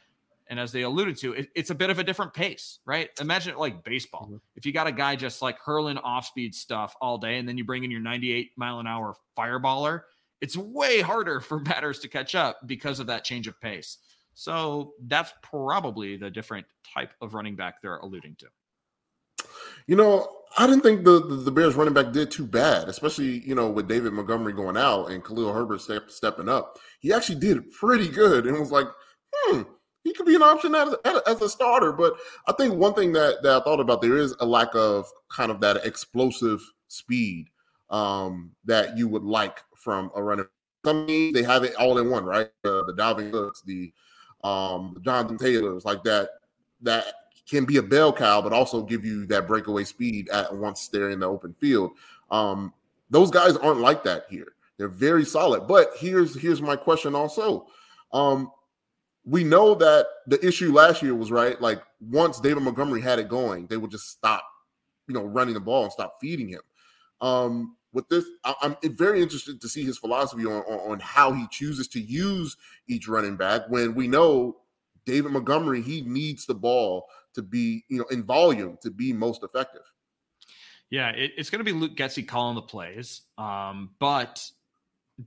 and 0.54 0.60
as 0.60 0.72
they 0.72 0.84
alluded 0.84 1.18
to, 1.18 1.34
it, 1.34 1.50
it's 1.56 1.72
a 1.72 1.76
bit 1.76 1.90
of 1.90 1.98
a 1.98 2.04
different 2.04 2.32
pace, 2.32 2.78
right? 2.86 3.10
Imagine 3.20 3.54
it 3.54 3.58
like 3.58 3.84
baseball. 3.84 4.28
Mm-hmm. 4.28 4.36
If 4.56 4.68
you 4.68 4.72
got 4.72 4.86
a 4.86 4.92
guy 4.92 5.16
just 5.16 5.42
like 5.42 5.58
hurling 5.58 5.98
off 5.98 6.28
speed 6.28 6.54
stuff 6.54 6.96
all 7.02 7.18
day, 7.18 7.40
and 7.40 7.50
then 7.50 7.58
you 7.58 7.64
bring 7.64 7.84
in 7.84 7.90
your 7.90 8.02
98 8.02 8.52
mile 8.56 8.80
an 8.80 8.86
hour 8.86 9.16
fireballer, 9.36 10.02
it's 10.42 10.56
way 10.56 11.02
harder 11.02 11.40
for 11.40 11.58
batters 11.64 11.98
to 12.02 12.08
catch 12.08 12.36
up 12.36 12.60
because 12.68 13.00
of 13.00 13.08
that 13.08 13.24
change 13.24 13.48
of 13.48 13.60
pace. 13.60 13.98
So 14.36 14.94
that's 15.08 15.34
probably 15.42 16.18
the 16.18 16.30
different 16.30 16.68
type 16.94 17.14
of 17.20 17.34
running 17.34 17.56
back 17.56 17.82
they're 17.82 17.98
alluding 17.98 18.36
to. 18.38 18.46
You 19.88 19.96
know, 19.96 20.28
I 20.56 20.68
didn't 20.68 20.84
think 20.84 21.04
the, 21.04 21.20
the, 21.20 21.36
the 21.38 21.52
Bears 21.52 21.74
running 21.74 21.96
back 21.96 22.14
did 22.14 22.30
too 22.30 22.46
bad, 22.46 22.90
especially 22.90 23.40
you 23.40 23.56
know 23.56 23.72
with 23.72 23.88
David 23.88 24.14
Montgomery 24.14 24.54
going 24.54 24.78
out 24.78 25.08
and 25.08 25.26
Khalil 25.26 25.52
Herbert 25.52 25.82
step, 25.82 26.12
stepping 26.12 26.48
up. 26.48 26.78
He 27.00 27.12
actually 27.12 27.40
did 27.40 27.72
pretty 27.72 28.08
good 28.08 28.46
and 28.46 28.60
was 28.60 28.72
like, 28.72 28.88
hmm, 29.34 29.64
he 30.04 30.14
could 30.14 30.26
be 30.26 30.36
an 30.36 30.44
option 30.44 30.76
as, 30.76 30.96
as 31.26 31.42
a 31.42 31.50
starter. 31.50 31.92
But 31.92 32.16
I 32.48 32.54
think 32.54 32.76
one 32.76 32.94
thing 32.94 33.14
that, 33.14 33.42
that 33.44 33.62
I 33.62 33.64
thought 33.64 33.80
about 33.80 34.02
there 34.02 34.18
is 34.18 34.36
a 34.40 34.46
lack 34.46 34.76
of 34.76 35.08
kind 35.30 35.52
of 35.52 35.60
that 35.62 35.86
explosive 35.86 36.62
speed 36.88 37.48
um, 37.90 38.52
that 38.66 38.98
you 38.98 39.08
would 39.08 39.24
like 39.24 39.62
from 39.76 40.12
a 40.16 40.22
runner. 40.22 40.50
Some 40.86 41.08
they 41.08 41.44
have 41.44 41.64
it 41.64 41.76
all 41.76 41.98
in 41.98 42.10
one, 42.10 42.26
right? 42.26 42.50
Uh, 42.66 42.84
the 42.84 42.94
Dalvin 42.98 43.32
Cooks, 43.32 43.62
the 43.62 43.94
um, 44.44 44.98
Jonathan 45.02 45.38
Taylors, 45.38 45.86
like 45.86 46.04
that. 46.04 46.30
That 46.82 47.06
can 47.50 47.64
be 47.64 47.78
a 47.78 47.84
bell 47.84 48.12
cow, 48.12 48.42
but 48.42 48.52
also 48.52 48.84
give 48.84 49.06
you 49.06 49.26
that 49.28 49.48
breakaway 49.48 49.86
speed 49.86 50.28
at 50.30 50.54
once 50.54 50.90
they're 50.90 51.12
in 51.12 51.20
the 51.20 51.26
open 51.26 51.54
field. 51.54 51.92
Um, 52.30 52.74
those 53.10 53.32
guys 53.32 53.56
aren't 53.56 53.80
like 53.80 54.04
that 54.04 54.26
here. 54.30 54.54
They're 54.78 54.90
very 54.90 55.24
solid. 55.24 55.68
But 55.68 55.92
here's 55.96 56.38
here's 56.38 56.62
my 56.62 56.76
question 56.76 57.16
also. 57.16 57.68
Um, 58.12 58.52
we 59.26 59.44
know 59.44 59.74
that 59.76 60.08
the 60.28 60.46
issue 60.46 60.74
last 60.74 61.02
year 61.02 61.16
was 61.16 61.32
right. 61.32 61.60
Like 61.62 61.82
once 62.02 62.40
David 62.40 62.64
Montgomery 62.64 63.02
had 63.02 63.20
it 63.20 63.30
going, 63.30 63.68
they 63.68 63.78
would 63.78 63.92
just 63.92 64.10
stop, 64.10 64.44
you 65.08 65.14
know, 65.14 65.24
running 65.24 65.54
the 65.54 65.60
ball 65.60 65.84
and 65.84 65.92
stop 65.92 66.18
feeding 66.20 66.50
him. 66.50 66.62
Um, 67.22 67.78
with 67.94 68.10
this, 68.10 68.26
I, 68.44 68.56
am 68.64 68.76
very 68.96 69.22
interested 69.22 69.62
to 69.62 69.70
see 69.70 69.84
his 69.84 69.98
philosophy 69.98 70.46
on, 70.46 70.64
on, 70.64 70.92
on 70.92 71.00
how 71.00 71.32
he 71.32 71.48
chooses 71.52 71.88
to 71.90 72.02
use 72.02 72.58
each 72.88 73.08
running 73.08 73.38
back. 73.38 73.70
When 73.70 73.96
we 73.96 74.08
know 74.08 74.58
David 75.06 75.32
Montgomery, 75.32 75.82
he 75.82 76.02
needs 76.02 76.46
the 76.46 76.56
ball 76.56 77.06
to 77.36 77.42
be, 77.42 77.84
you 77.90 78.00
know, 78.00 78.06
in 78.12 78.24
volume 78.24 78.78
to 78.82 78.92
be 78.92 79.14
most 79.14 79.44
effective. 79.44 79.84
Yeah, 80.90 81.10
it, 81.10 81.32
it's 81.38 81.50
going 81.50 81.60
to 81.60 81.66
be 81.66 81.72
Luke 81.72 81.96
Getsy 81.96 82.28
calling 82.28 82.56
the 82.56 82.62
plays, 82.62 83.22
um, 83.38 83.92
but 84.00 84.48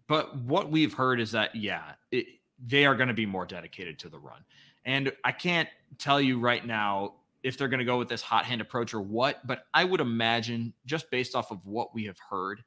but 0.07 0.37
what 0.37 0.71
we've 0.71 0.95
heard 0.95 1.21
is 1.21 1.33
that 1.33 1.55
yeah, 1.57 1.93
it, 2.11 2.27
they 2.65 2.87
are 2.87 2.95
going 2.95 3.09
to 3.09 3.15
be 3.15 3.27
more 3.27 3.47
dedicated 3.47 3.99
to 4.01 4.09
the 4.09 4.19
run. 4.19 4.45
And 4.85 5.13
I 5.25 5.33
can't 5.33 5.69
tell 5.99 6.21
you 6.21 6.39
right 6.39 6.65
now 6.65 7.15
if 7.43 7.57
they're 7.57 7.69
going 7.69 7.79
to 7.79 7.85
go 7.85 7.99
with 7.99 8.09
this 8.09 8.23
hot 8.23 8.45
hand 8.45 8.61
approach 8.61 8.95
or 8.95 9.01
what, 9.01 9.47
but 9.47 9.67
I 9.73 9.85
would 9.85 10.01
imagine 10.01 10.73
just 10.85 11.11
based 11.11 11.35
off 11.35 11.51
of 11.51 11.65
what 11.65 11.95
we 11.95 12.05
have 12.05 12.19
heard, 12.19 12.63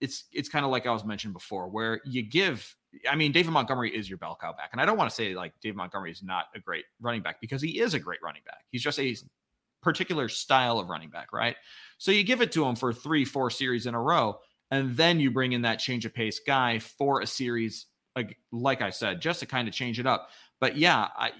it's 0.00 0.24
it's 0.32 0.48
kind 0.48 0.64
of 0.64 0.72
like 0.72 0.86
I 0.86 0.90
was 0.90 1.04
mentioned 1.04 1.34
before, 1.34 1.68
where 1.68 2.00
you 2.04 2.22
give. 2.22 2.74
I 3.08 3.14
mean, 3.14 3.32
David 3.32 3.52
Montgomery 3.52 3.96
is 3.96 4.08
your 4.08 4.18
bell 4.18 4.36
cow 4.40 4.52
back, 4.52 4.70
and 4.72 4.80
I 4.80 4.84
don't 4.84 4.98
want 4.98 5.08
to 5.08 5.14
say 5.14 5.34
like 5.34 5.52
David 5.62 5.76
Montgomery 5.76 6.10
is 6.10 6.22
not 6.22 6.46
a 6.54 6.58
great 6.58 6.84
running 7.00 7.22
back 7.22 7.40
because 7.40 7.62
he 7.62 7.80
is 7.80 7.94
a 7.94 8.00
great 8.00 8.20
running 8.22 8.42
back. 8.44 8.64
He's 8.70 8.82
just 8.82 8.98
a 8.98 9.16
particular 9.82 10.28
style 10.28 10.78
of 10.80 10.88
running 10.88 11.10
back, 11.10 11.32
right? 11.32 11.56
So 11.98 12.10
you 12.10 12.24
give 12.24 12.40
it 12.40 12.50
to 12.52 12.64
him 12.64 12.74
for 12.74 12.92
three, 12.92 13.24
four 13.24 13.50
series 13.50 13.86
in 13.86 13.94
a 13.94 14.00
row, 14.00 14.40
and 14.72 14.96
then 14.96 15.20
you 15.20 15.30
bring 15.30 15.52
in 15.52 15.62
that 15.62 15.78
change 15.78 16.04
of 16.04 16.12
pace 16.12 16.40
guy 16.44 16.80
for 16.80 17.20
a 17.20 17.26
series 17.26 17.86
like 18.16 18.38
like 18.50 18.82
I 18.82 18.90
said, 18.90 19.20
just 19.20 19.40
to 19.40 19.46
kind 19.46 19.68
of 19.68 19.74
change 19.74 19.98
it 19.98 20.06
up. 20.06 20.30
But 20.60 20.76
yeah, 20.76 21.08
I 21.16 21.32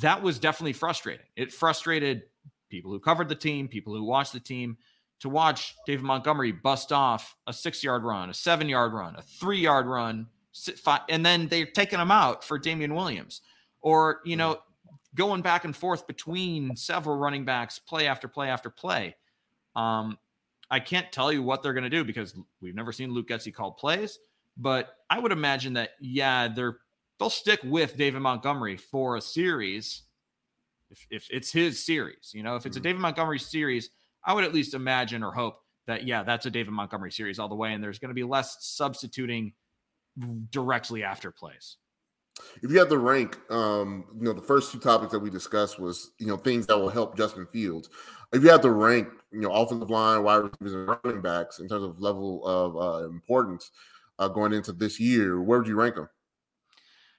that 0.00 0.22
was 0.22 0.38
definitely 0.38 0.74
frustrating. 0.74 1.26
It 1.36 1.52
frustrated 1.52 2.22
people 2.68 2.90
who 2.90 3.00
covered 3.00 3.28
the 3.28 3.34
team, 3.34 3.68
people 3.68 3.94
who 3.94 4.04
watched 4.04 4.32
the 4.32 4.40
team 4.40 4.76
to 5.20 5.28
watch 5.28 5.76
David 5.86 6.04
Montgomery 6.04 6.50
bust 6.50 6.92
off 6.92 7.36
a 7.46 7.52
six 7.52 7.84
yard 7.84 8.02
run, 8.02 8.30
a 8.30 8.34
seven 8.34 8.68
yard 8.68 8.92
run, 8.92 9.14
a 9.16 9.22
three 9.22 9.60
yard 9.60 9.86
run, 9.86 10.26
and 11.08 11.24
then 11.24 11.46
they're 11.48 11.66
taking 11.66 12.00
him 12.00 12.10
out 12.10 12.44
for 12.44 12.58
Damien 12.58 12.94
Williams. 12.94 13.42
Or, 13.80 14.20
you 14.24 14.36
know, 14.36 14.58
going 15.14 15.42
back 15.42 15.64
and 15.64 15.76
forth 15.76 16.06
between 16.06 16.74
several 16.76 17.16
running 17.16 17.44
backs, 17.44 17.78
play 17.78 18.06
after 18.06 18.26
play 18.28 18.48
after 18.48 18.70
play. 18.70 19.14
Um, 19.76 20.18
I 20.70 20.80
can't 20.80 21.10
tell 21.12 21.32
you 21.32 21.42
what 21.42 21.62
they're 21.62 21.72
going 21.72 21.84
to 21.84 21.90
do 21.90 22.04
because 22.04 22.34
we've 22.60 22.74
never 22.74 22.92
seen 22.92 23.12
Luke 23.12 23.28
Getsy 23.28 23.52
call 23.52 23.72
plays. 23.72 24.18
But 24.56 24.94
I 25.08 25.18
would 25.18 25.32
imagine 25.32 25.74
that 25.74 25.90
yeah, 26.00 26.48
they're 26.48 26.78
they'll 27.18 27.30
stick 27.30 27.60
with 27.64 27.96
David 27.96 28.20
Montgomery 28.20 28.76
for 28.76 29.16
a 29.16 29.20
series. 29.20 30.02
If, 30.90 31.06
if 31.10 31.26
it's 31.30 31.50
his 31.50 31.84
series, 31.84 32.32
you 32.34 32.42
know, 32.42 32.56
if 32.56 32.66
it's 32.66 32.76
a 32.76 32.80
mm-hmm. 32.80 32.88
David 32.88 33.00
Montgomery 33.00 33.38
series, 33.38 33.90
I 34.24 34.34
would 34.34 34.44
at 34.44 34.52
least 34.52 34.74
imagine 34.74 35.22
or 35.22 35.32
hope 35.32 35.60
that 35.86 36.06
yeah, 36.06 36.22
that's 36.22 36.46
a 36.46 36.50
David 36.50 36.72
Montgomery 36.72 37.12
series 37.12 37.38
all 37.38 37.48
the 37.48 37.54
way, 37.54 37.72
and 37.72 37.82
there's 37.82 37.98
going 37.98 38.10
to 38.10 38.14
be 38.14 38.24
less 38.24 38.58
substituting 38.60 39.52
directly 40.50 41.02
after 41.02 41.30
plays. 41.30 41.76
If 42.62 42.70
you 42.70 42.78
had 42.78 42.88
to 42.90 42.98
rank, 42.98 43.38
um, 43.50 44.04
you 44.18 44.24
know, 44.24 44.32
the 44.32 44.42
first 44.42 44.72
two 44.72 44.78
topics 44.78 45.12
that 45.12 45.18
we 45.18 45.30
discussed 45.30 45.78
was, 45.78 46.12
you 46.18 46.26
know, 46.26 46.36
things 46.36 46.66
that 46.66 46.78
will 46.78 46.88
help 46.88 47.16
Justin 47.16 47.46
Fields. 47.46 47.90
If 48.32 48.42
you 48.42 48.50
had 48.50 48.62
to 48.62 48.70
rank, 48.70 49.08
you 49.30 49.40
know, 49.40 49.52
offensive 49.52 49.90
line, 49.90 50.22
wide 50.22 50.36
receivers, 50.36 50.72
and 50.72 50.98
running 51.04 51.20
backs 51.20 51.58
in 51.58 51.68
terms 51.68 51.84
of 51.84 52.00
level 52.00 52.46
of 52.46 52.76
uh, 52.76 53.06
importance, 53.06 53.70
uh, 54.18 54.28
going 54.28 54.52
into 54.52 54.72
this 54.72 55.00
year, 55.00 55.40
where 55.40 55.58
would 55.58 55.68
you 55.68 55.76
rank 55.76 55.96
them? 55.96 56.08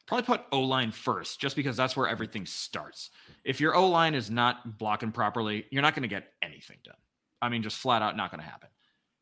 Probably 0.06 0.26
put 0.26 0.42
O 0.52 0.62
line 0.62 0.92
first, 0.92 1.40
just 1.40 1.56
because 1.56 1.78
that's 1.78 1.96
where 1.96 2.08
everything 2.08 2.46
starts. 2.46 3.10
If 3.46 3.62
your 3.62 3.76
O 3.76 3.88
line 3.88 4.16
is 4.16 4.30
not 4.30 4.78
blocking 4.78 5.12
properly, 5.12 5.66
you're 5.72 5.82
not 5.82 5.96
going 5.96 6.04
to 6.04 6.10
get 6.10 6.34
anything 6.42 6.78
done. 6.84 6.96
I 7.42 7.50
mean, 7.50 7.64
just 7.64 7.78
flat 7.78 8.02
out 8.02 8.18
not 8.18 8.32
going 8.32 8.42
to 8.42 8.50
happen. 8.50 8.70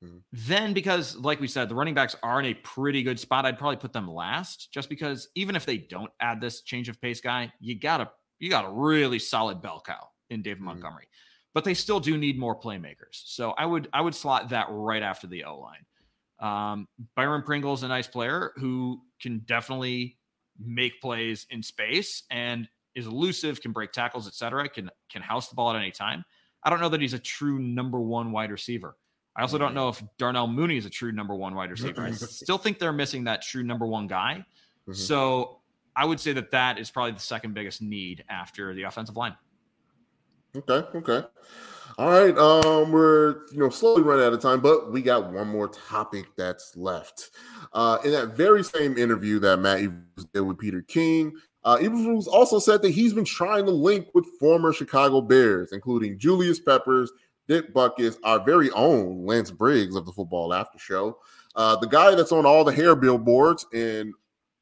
Mm-hmm. 0.04 0.18
Then, 0.34 0.74
because 0.74 1.16
like 1.16 1.40
we 1.40 1.48
said, 1.48 1.70
the 1.70 1.76
running 1.76 1.94
backs 1.94 2.16
are 2.24 2.40
in 2.40 2.48
a 2.48 2.54
pretty 2.56 3.04
good 3.04 3.20
spot, 3.20 3.46
I'd 3.46 3.60
probably 3.60 3.78
put 3.78 3.94
them 3.94 4.10
last, 4.10 4.72
just 4.72 4.90
because 4.90 5.30
even 5.36 5.56
if 5.56 5.66
they 5.66 5.78
don't 5.78 6.12
add 6.20 6.42
this 6.42 6.62
change 6.62 6.90
of 6.90 7.00
pace 7.00 7.22
guy, 7.22 7.52
you 7.60 7.80
got 7.80 8.02
a 8.02 8.10
you 8.40 8.50
got 8.50 8.66
a 8.66 8.72
really 8.72 9.20
solid 9.20 9.62
bell 9.62 9.84
cow 9.86 10.08
in 10.32 10.42
David 10.42 10.58
mm-hmm. 10.58 10.66
Montgomery, 10.66 11.08
but 11.54 11.64
they 11.64 11.76
still 11.76 12.00
do 12.00 12.18
need 12.18 12.40
more 12.40 12.60
playmakers. 12.60 13.22
So 13.26 13.52
I 13.52 13.68
would 13.68 13.88
I 13.94 14.02
would 14.02 14.16
slot 14.16 14.50
that 14.50 14.68
right 14.70 15.04
after 15.04 15.28
the 15.28 15.44
O 15.44 15.60
line. 15.60 15.86
Um, 16.42 16.88
Byron 17.16 17.44
Pringle 17.44 17.74
is 17.74 17.84
a 17.84 17.88
nice 17.88 18.08
player 18.08 18.52
who 18.58 19.02
can 19.22 19.40
definitely 19.46 20.18
make 20.60 21.00
plays 21.00 21.46
in 21.50 21.64
space 21.64 22.24
and 22.32 22.68
is 22.96 23.06
elusive, 23.06 23.62
can 23.62 23.72
break 23.72 23.92
tackles, 23.92 24.28
etc. 24.28 24.68
Can 24.68 24.90
can 25.10 25.22
house 25.22 25.50
the 25.50 25.56
ball 25.56 25.70
at 25.70 25.76
any 25.76 25.92
time. 25.92 26.26
I 26.64 26.70
don't 26.70 26.82
know 26.82 26.90
that 26.90 27.02
he's 27.02 27.14
a 27.14 27.20
true 27.20 27.60
number 27.60 28.00
one 28.00 28.32
wide 28.32 28.52
receiver. 28.52 28.98
I 29.36 29.42
also 29.44 29.58
don't 29.58 29.74
know 29.74 29.88
if 29.90 30.04
Darnell 30.18 30.48
Mooney 30.48 30.78
is 30.78 30.86
a 30.86 30.90
true 30.90 31.12
number 31.12 31.34
one 31.34 31.56
wide 31.56 31.72
receiver. 31.72 32.02
I 32.02 32.12
still 32.12 32.58
think 32.58 32.80
they're 32.80 32.92
missing 32.92 33.24
that 33.26 33.42
true 33.42 33.64
number 33.64 33.86
one 33.86 34.08
guy. 34.08 34.46
Mm-hmm. 34.84 34.94
So 34.94 35.62
I 35.96 36.06
would 36.06 36.20
say 36.20 36.34
that 36.34 36.52
that 36.52 36.78
is 36.78 36.92
probably 36.92 37.14
the 37.14 37.20
second 37.20 37.54
biggest 37.54 37.82
need 37.82 38.26
after 38.30 38.74
the 38.74 38.84
offensive 38.84 39.16
line. 39.16 39.36
Okay. 40.56 40.86
Okay. 40.98 41.28
All 42.02 42.10
right, 42.10 42.36
um, 42.36 42.92
we're 42.92 43.46
you 43.52 43.60
know 43.60 43.70
slowly 43.70 44.02
running 44.02 44.26
out 44.26 44.34
of 44.34 44.42
time, 44.42 44.60
but 44.60 44.92
we 44.92 45.04
got 45.04 45.32
one 45.32 45.48
more 45.48 45.68
topic 45.68 46.26
that's 46.36 46.76
left. 46.76 47.30
Uh, 47.74 48.00
in 48.04 48.10
that 48.10 48.30
very 48.30 48.64
same 48.64 48.98
interview 48.98 49.38
that 49.38 49.58
Matt 49.58 49.82
Eberflus 49.82 50.26
did 50.34 50.42
with 50.42 50.58
Peter 50.58 50.82
King, 50.82 51.32
uh, 51.64 51.78
Eberflus 51.78 52.26
also 52.26 52.58
said 52.58 52.82
that 52.82 52.90
he's 52.90 53.14
been 53.14 53.24
trying 53.24 53.66
to 53.66 53.72
link 53.72 54.08
with 54.16 54.26
former 54.40 54.74
Chicago 54.74 55.22
Bears, 55.22 55.74
including 55.74 56.18
Julius 56.18 56.60
Peppers, 56.60 57.12
Dick 57.48 57.72
Butkus, 57.72 58.18
our 58.24 58.44
very 58.44 58.72
own 58.72 59.24
Lance 59.24 59.52
Briggs 59.52 59.96
of 59.96 60.08
the 60.08 60.12
Football 60.12 60.56
After 60.56 60.80
Show, 60.80 61.20
uh, 61.56 61.76
the 61.76 61.88
guy 61.88 62.16
that's 62.16 62.32
on 62.32 62.48
all 62.48 62.64
the 62.64 62.74
hair 62.74 62.96
billboards, 62.96 63.68
and 63.76 64.12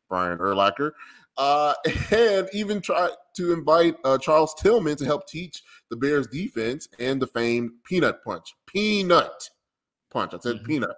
Brian 0.10 0.40
Urlacher, 0.40 0.92
uh, 1.38 1.74
and 2.12 2.50
even 2.52 2.82
try 2.82 3.10
to 3.38 3.54
invite 3.54 3.96
uh, 4.04 4.18
Charles 4.18 4.54
Tillman 4.56 4.98
to 4.98 5.06
help 5.06 5.26
teach 5.26 5.64
the 5.90 5.96
Bears 5.96 6.28
defense 6.28 6.88
and 7.00 7.22
the 7.22 7.28
famed 7.28 7.72
peanut 7.86 8.24
punch. 8.24 8.56
Peanut 8.66 9.50
punch. 10.12 10.34
I 10.34 10.40
said 10.40 10.58
mm-hmm. 10.58 10.66
peanut 10.66 10.96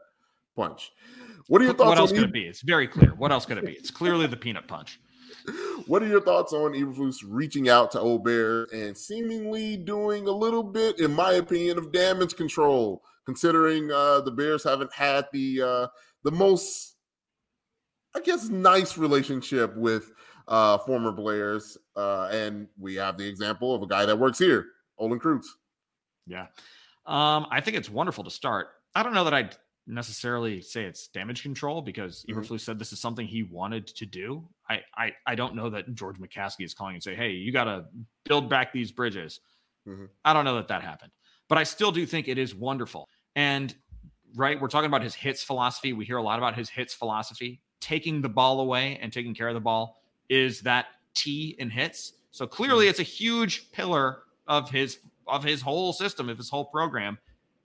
punch. 0.56 0.92
What 1.48 1.62
are 1.62 1.66
your 1.66 1.74
thoughts? 1.74 1.90
What 1.90 1.98
else 1.98 2.12
could 2.12 2.24
it 2.24 2.34
be? 2.34 2.48
It's 2.48 2.62
very 2.62 2.88
clear. 2.88 3.14
What 3.16 3.32
else 3.32 3.46
could 3.46 3.58
it 3.58 3.66
be? 3.66 3.74
It's 3.74 3.92
clearly 3.92 4.28
the 4.28 4.38
peanut 4.38 4.68
punch. 4.68 5.00
What 5.88 6.04
are 6.04 6.08
your 6.08 6.22
thoughts 6.22 6.54
on 6.54 6.74
Eberflus 6.74 7.18
reaching 7.28 7.68
out 7.68 7.92
to 7.92 8.00
Old 8.00 8.24
Bear 8.24 8.68
and 8.72 8.96
seemingly 8.96 9.78
doing 9.78 10.28
a 10.28 10.32
little 10.32 10.62
bit, 10.62 11.00
in 11.00 11.12
my 11.14 11.34
opinion, 11.34 11.80
of 11.80 11.92
damage 11.92 12.36
control, 12.36 13.02
considering 13.26 13.92
uh, 13.92 14.22
the 14.22 14.32
Bears 14.32 14.64
haven't 14.64 14.94
had 14.94 15.26
the 15.34 15.62
uh, 15.62 15.88
the 16.24 16.32
most, 16.32 16.98
I 18.16 18.20
guess, 18.20 18.48
nice 18.48 18.98
relationship 18.98 19.76
with 19.76 20.12
uh, 20.48 20.78
former 20.80 21.12
Bears, 21.12 21.78
uh, 21.96 22.30
and 22.32 22.68
we 22.80 22.96
have 22.96 23.18
the 23.18 23.28
example 23.28 23.74
of 23.74 23.82
a 23.82 23.88
guy 23.88 24.06
that 24.06 24.20
works 24.20 24.38
here, 24.38 24.68
Olin 25.02 25.20
Kreutz. 25.20 25.48
Yeah. 26.26 26.48
Um, 27.06 27.48
I 27.52 27.60
think 27.60 27.76
it's 27.76 27.90
wonderful 27.90 28.24
to 28.24 28.32
start. 28.32 28.70
I 28.96 29.04
don't 29.04 29.14
know 29.14 29.26
that 29.26 29.34
I'd 29.34 29.58
necessarily 29.88 30.62
say 30.62 30.84
it's 30.84 31.08
damage 31.08 31.42
control 31.42 31.82
because 31.82 32.24
mm-hmm. 32.30 32.40
Eberflus 32.40 32.62
said 32.62 32.80
this 32.80 32.94
is 32.94 33.02
something 33.02 33.28
he 33.28 33.44
wanted 33.44 33.88
to 33.88 34.06
do. 34.06 34.48
I, 34.70 34.82
I, 34.96 35.12
I 35.28 35.36
don't 35.36 35.56
know 35.56 35.70
that 35.70 35.94
George 35.96 36.18
McCaskey 36.18 36.64
is 36.64 36.74
calling 36.74 36.94
and 36.94 37.04
say, 37.04 37.16
hey, 37.16 37.32
you 37.32 37.52
got 37.52 37.66
to 37.66 37.86
build 38.24 38.50
back 38.50 38.72
these 38.72 38.92
bridges. 38.92 39.42
Mm-hmm. 39.88 40.06
I 40.24 40.32
don't 40.34 40.46
know 40.46 40.56
that 40.56 40.68
that 40.70 40.84
happened, 40.84 41.12
but 41.50 41.58
I 41.58 41.64
still 41.64 41.92
do 41.92 42.06
think 42.06 42.28
it 42.28 42.38
is 42.38 42.54
wonderful. 42.54 43.10
And 43.36 43.76
right? 44.36 44.60
We're 44.60 44.68
talking 44.68 44.88
about 44.88 45.02
his 45.02 45.16
hits 45.16 45.44
philosophy. 45.44 45.94
We 45.94 46.06
hear 46.06 46.18
a 46.18 46.24
lot 46.24 46.38
about 46.38 46.56
his 46.56 46.70
hits 46.70 46.94
philosophy. 46.94 47.62
Taking 47.80 48.22
the 48.22 48.30
ball 48.30 48.60
away 48.60 49.00
and 49.02 49.12
taking 49.12 49.34
care 49.34 49.48
of 49.48 49.54
the 49.56 49.60
ball 49.60 50.02
is 50.30 50.62
that 50.62 50.86
T 51.16 51.56
in 51.60 51.70
hits. 51.70 52.14
So 52.32 52.48
clearly, 52.48 52.88
it's 52.88 53.00
a 53.00 53.04
huge 53.04 53.72
pillar 53.72 54.24
of 54.52 54.70
his 54.70 55.00
of 55.28 55.44
his 55.44 55.62
whole 55.62 55.94
system, 55.94 56.28
of 56.30 56.38
his 56.38 56.50
whole 56.50 56.66
program. 56.66 57.18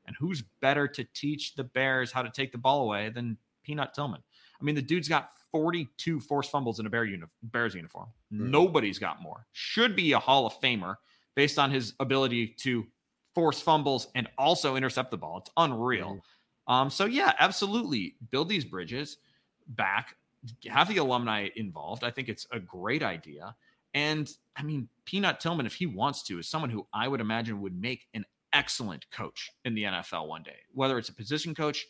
And 0.07 0.15
who's 0.21 0.45
better 0.61 0.87
to 0.87 1.05
teach 1.15 1.57
the 1.57 1.65
Bears 1.65 2.13
how 2.13 2.23
to 2.23 2.31
take 2.31 2.53
the 2.53 2.59
ball 2.59 2.85
away 2.85 3.09
than 3.09 3.37
Peanut 3.65 3.93
Tillman? 3.93 4.23
I 4.61 4.65
mean, 4.65 4.77
the 4.77 4.83
dude's 4.83 5.09
got 5.09 5.33
42 5.51 6.21
forced 6.21 6.53
fumbles 6.53 6.79
in 6.79 6.87
a 6.87 6.91
Bear 6.91 7.05
uni- 7.05 7.25
Bears 7.43 7.75
uniform. 7.75 8.07
Mm-hmm. 8.33 8.53
Nobody's 8.53 9.01
got 9.01 9.21
more. 9.21 9.47
Should 9.53 9.97
be 9.97 10.13
a 10.13 10.19
Hall 10.19 10.47
of 10.47 10.61
Famer 10.61 10.95
based 11.35 11.59
on 11.59 11.73
his 11.73 11.95
ability 11.99 12.55
to 12.59 12.87
force 13.35 13.61
fumbles 13.61 14.07
and 14.15 14.29
also 14.39 14.77
intercept 14.77 15.11
the 15.11 15.17
ball. 15.17 15.39
It's 15.39 15.51
unreal. 15.57 16.11
Mm-hmm. 16.69 16.73
Um, 16.73 16.91
so 16.91 17.05
yeah, 17.07 17.33
absolutely 17.41 18.15
build 18.31 18.49
these 18.49 18.65
bridges 18.65 19.17
back, 19.67 20.17
have 20.69 20.89
the 20.89 20.99
alumni 20.99 21.49
involved. 21.57 22.05
I 22.05 22.13
think 22.13 22.29
it's 22.29 22.47
a 22.53 22.61
great 22.61 23.03
idea. 23.03 23.57
And 23.97 24.31
I 24.57 24.63
mean, 24.63 24.89
Peanut 25.07 25.41
Tillman, 25.41 25.65
if 25.65 25.75
he 25.75 25.87
wants 25.87 26.23
to, 26.25 26.39
is 26.39 26.47
someone 26.47 26.69
who 26.69 26.87
I 26.93 27.09
would 27.09 27.23
imagine 27.23 27.63
would 27.63 27.81
make 27.81 28.07
an 28.13 28.27
excellent 28.53 29.11
coach 29.11 29.51
in 29.65 29.75
the 29.75 29.85
NFL 29.85 30.29
one 30.29 30.43
day, 30.43 30.59
whether 30.75 30.99
it's 30.99 31.09
a 31.09 31.15
position 31.15 31.55
coach, 31.55 31.87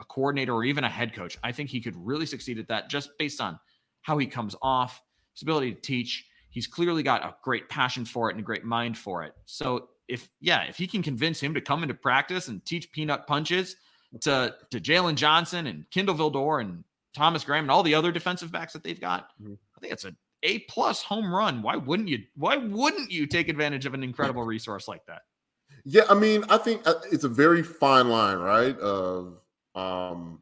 a 0.00 0.04
coordinator, 0.04 0.52
or 0.52 0.64
even 0.64 0.82
a 0.82 0.88
head 0.88 1.14
coach. 1.14 1.38
I 1.44 1.52
think 1.52 1.70
he 1.70 1.80
could 1.80 1.94
really 1.96 2.26
succeed 2.26 2.58
at 2.58 2.66
that 2.68 2.90
just 2.90 3.16
based 3.18 3.40
on 3.40 3.58
how 4.02 4.18
he 4.18 4.26
comes 4.26 4.56
off, 4.62 5.00
his 5.32 5.42
ability 5.42 5.74
to 5.74 5.80
teach. 5.80 6.26
He's 6.50 6.66
clearly 6.66 7.04
got 7.04 7.24
a 7.24 7.36
great 7.44 7.68
passion 7.68 8.04
for 8.04 8.28
it 8.28 8.34
and 8.34 8.40
a 8.40 8.44
great 8.44 8.64
mind 8.64 8.98
for 8.98 9.22
it. 9.22 9.32
So 9.46 9.90
if 10.08 10.28
yeah, 10.40 10.64
if 10.64 10.76
he 10.76 10.88
can 10.88 11.04
convince 11.04 11.38
him 11.38 11.54
to 11.54 11.60
come 11.60 11.82
into 11.84 11.94
practice 11.94 12.48
and 12.48 12.64
teach 12.64 12.90
peanut 12.90 13.28
punches 13.28 13.76
to 14.22 14.56
to 14.72 14.80
Jaylon 14.80 15.14
Johnson 15.14 15.68
and 15.68 15.88
Kindle 15.90 16.16
Vildor 16.16 16.62
and 16.62 16.82
Thomas 17.14 17.44
Graham 17.44 17.64
and 17.64 17.70
all 17.70 17.84
the 17.84 17.94
other 17.94 18.10
defensive 18.10 18.50
backs 18.50 18.72
that 18.72 18.82
they've 18.82 19.00
got, 19.00 19.30
mm-hmm. 19.40 19.54
I 19.76 19.80
think 19.80 19.92
it's 19.92 20.04
a 20.04 20.14
A 20.42 20.60
plus 20.60 21.02
home 21.02 21.32
run. 21.32 21.62
Why 21.62 21.76
wouldn't 21.76 22.08
you? 22.08 22.20
Why 22.36 22.56
wouldn't 22.56 23.10
you 23.10 23.26
take 23.26 23.48
advantage 23.48 23.86
of 23.86 23.94
an 23.94 24.02
incredible 24.02 24.42
resource 24.44 24.88
like 24.88 25.04
that? 25.06 25.22
Yeah, 25.84 26.02
I 26.08 26.14
mean, 26.14 26.44
I 26.48 26.58
think 26.58 26.86
uh, 26.86 26.94
it's 27.10 27.24
a 27.24 27.28
very 27.28 27.62
fine 27.62 28.08
line, 28.08 28.38
right? 28.38 28.78
Of 28.78 29.38
um, 29.74 30.40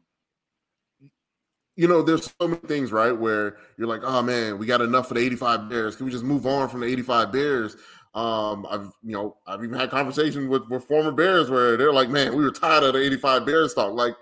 you 1.77 1.87
know, 1.87 2.01
there's 2.01 2.33
so 2.41 2.47
many 2.47 2.61
things, 2.67 2.91
right, 2.91 3.11
where 3.11 3.57
you're 3.77 3.87
like, 3.87 4.01
oh 4.03 4.21
man, 4.21 4.57
we 4.57 4.65
got 4.65 4.81
enough 4.81 5.07
for 5.07 5.13
the 5.13 5.19
85 5.21 5.69
Bears. 5.69 5.95
Can 5.95 6.05
we 6.05 6.11
just 6.11 6.23
move 6.23 6.45
on 6.45 6.67
from 6.69 6.81
the 6.81 6.87
85 6.87 7.31
Bears? 7.31 7.77
Um, 8.15 8.65
I've 8.69 8.91
you 9.03 9.13
know, 9.13 9.37
I've 9.45 9.63
even 9.63 9.77
had 9.77 9.91
conversations 9.91 10.47
with, 10.47 10.67
with 10.69 10.85
former 10.85 11.11
Bears 11.11 11.51
where 11.51 11.77
they're 11.77 11.93
like, 11.93 12.09
man, 12.09 12.35
we 12.35 12.43
were 12.43 12.51
tired 12.51 12.83
of 12.83 12.93
the 12.93 12.99
85 12.99 13.45
Bears 13.45 13.73
talk. 13.75 13.93
Like, 13.93 14.15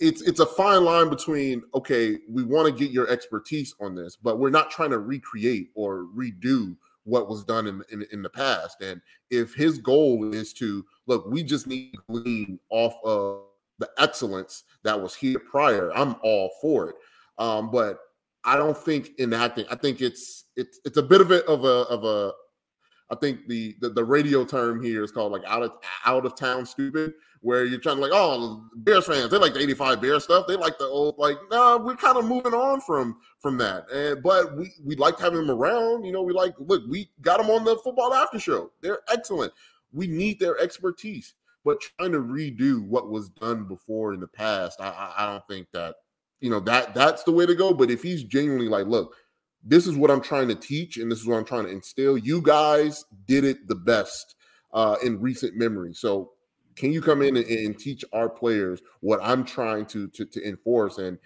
it's 0.00 0.22
it's 0.22 0.40
a 0.40 0.46
fine 0.46 0.84
line 0.84 1.08
between 1.08 1.62
okay, 1.74 2.18
we 2.28 2.42
want 2.42 2.66
to 2.66 2.84
get 2.84 2.92
your 2.92 3.08
expertise 3.08 3.74
on 3.80 3.94
this, 3.94 4.16
but 4.16 4.38
we're 4.38 4.50
not 4.50 4.70
trying 4.70 4.90
to 4.90 4.98
recreate 4.98 5.70
or 5.74 6.06
redo 6.16 6.76
what 7.04 7.28
was 7.28 7.44
done 7.44 7.66
in, 7.66 7.82
in, 7.92 8.06
in 8.12 8.22
the 8.22 8.30
past. 8.30 8.80
And 8.80 9.00
if 9.30 9.54
his 9.54 9.78
goal 9.78 10.32
is 10.32 10.52
to 10.54 10.84
look, 11.06 11.26
we 11.26 11.42
just 11.42 11.66
need 11.66 11.92
to 11.92 11.98
glean 12.08 12.58
off 12.70 12.94
of 13.04 13.42
the 13.78 13.90
excellence 13.98 14.64
that 14.82 15.00
was 15.00 15.14
here 15.14 15.38
prior, 15.38 15.92
I'm 15.94 16.16
all 16.22 16.50
for 16.60 16.90
it. 16.90 16.96
Um, 17.38 17.70
but 17.70 17.98
I 18.44 18.56
don't 18.56 18.76
think 18.76 19.10
in 19.18 19.32
enacting. 19.32 19.66
I 19.70 19.76
think 19.76 20.00
it's 20.00 20.44
it's 20.56 20.80
it's 20.84 20.96
a 20.96 21.02
bit 21.02 21.20
of 21.20 21.30
a 21.30 21.44
of 21.46 21.64
a 21.64 21.82
of 21.88 22.04
a. 22.04 22.32
I 23.14 23.20
think 23.20 23.46
the, 23.48 23.76
the 23.80 23.90
the 23.90 24.04
radio 24.04 24.44
term 24.44 24.82
here 24.82 25.04
is 25.04 25.10
called 25.10 25.32
like 25.32 25.44
out 25.46 25.62
of 25.62 25.76
out 26.04 26.26
of 26.26 26.36
town 26.36 26.66
stupid, 26.66 27.14
where 27.40 27.64
you're 27.64 27.80
trying 27.80 27.96
to 27.96 28.02
like, 28.02 28.12
oh, 28.12 28.64
Bears 28.76 29.06
fans, 29.06 29.30
they 29.30 29.38
like 29.38 29.54
the 29.54 29.62
'85 29.62 30.00
Bear 30.00 30.20
stuff. 30.20 30.46
They 30.46 30.56
like 30.56 30.78
the 30.78 30.86
old 30.86 31.16
like, 31.18 31.38
nah, 31.50 31.76
we're 31.76 31.96
kind 31.96 32.16
of 32.16 32.24
moving 32.24 32.54
on 32.54 32.80
from 32.80 33.18
from 33.38 33.56
that. 33.58 33.90
And 33.90 34.22
but 34.22 34.56
we 34.56 34.72
we 34.84 34.96
like 34.96 35.18
having 35.18 35.46
them 35.46 35.50
around. 35.50 36.04
You 36.04 36.12
know, 36.12 36.22
we 36.22 36.32
like 36.32 36.54
look, 36.58 36.82
we 36.88 37.10
got 37.20 37.38
them 37.38 37.50
on 37.50 37.64
the 37.64 37.76
football 37.76 38.12
after 38.14 38.38
show. 38.38 38.70
They're 38.80 39.00
excellent. 39.12 39.52
We 39.92 40.06
need 40.06 40.40
their 40.40 40.58
expertise 40.58 41.34
but 41.64 41.80
trying 41.80 42.12
to 42.12 42.18
redo 42.18 42.86
what 42.86 43.10
was 43.10 43.30
done 43.30 43.64
before 43.64 44.12
in 44.12 44.20
the 44.20 44.28
past, 44.28 44.80
I, 44.80 45.14
I 45.16 45.26
don't 45.26 45.46
think 45.48 45.68
that 45.72 45.96
you 46.40 46.50
know 46.50 46.60
that 46.60 46.94
that's 46.94 47.22
the 47.24 47.32
way 47.32 47.46
to 47.46 47.54
go. 47.54 47.72
But 47.72 47.90
if 47.90 48.02
he's 48.02 48.22
genuinely 48.22 48.68
like, 48.68 48.86
look, 48.86 49.16
this 49.64 49.86
is 49.86 49.96
what 49.96 50.10
I'm 50.10 50.20
trying 50.20 50.48
to 50.48 50.54
teach, 50.54 50.98
and 50.98 51.10
this 51.10 51.20
is 51.20 51.26
what 51.26 51.36
I'm 51.36 51.44
trying 51.44 51.64
to 51.64 51.70
instill. 51.70 52.18
You 52.18 52.42
guys 52.42 53.04
did 53.26 53.44
it 53.44 53.66
the 53.66 53.74
best 53.74 54.36
uh, 54.72 54.96
in 55.02 55.20
recent 55.20 55.56
memory, 55.56 55.94
so 55.94 56.32
can 56.76 56.92
you 56.92 57.00
come 57.00 57.22
in 57.22 57.36
and, 57.36 57.46
and, 57.46 57.78
teach 57.78 58.04
our 58.12 58.28
players 58.28 58.80
what 59.00 59.20
I'm 59.22 59.44
trying 59.44 59.86
to 59.86 60.08
to, 60.08 60.24
to 60.24 60.46
enforce? 60.46 60.98
And 60.98 61.18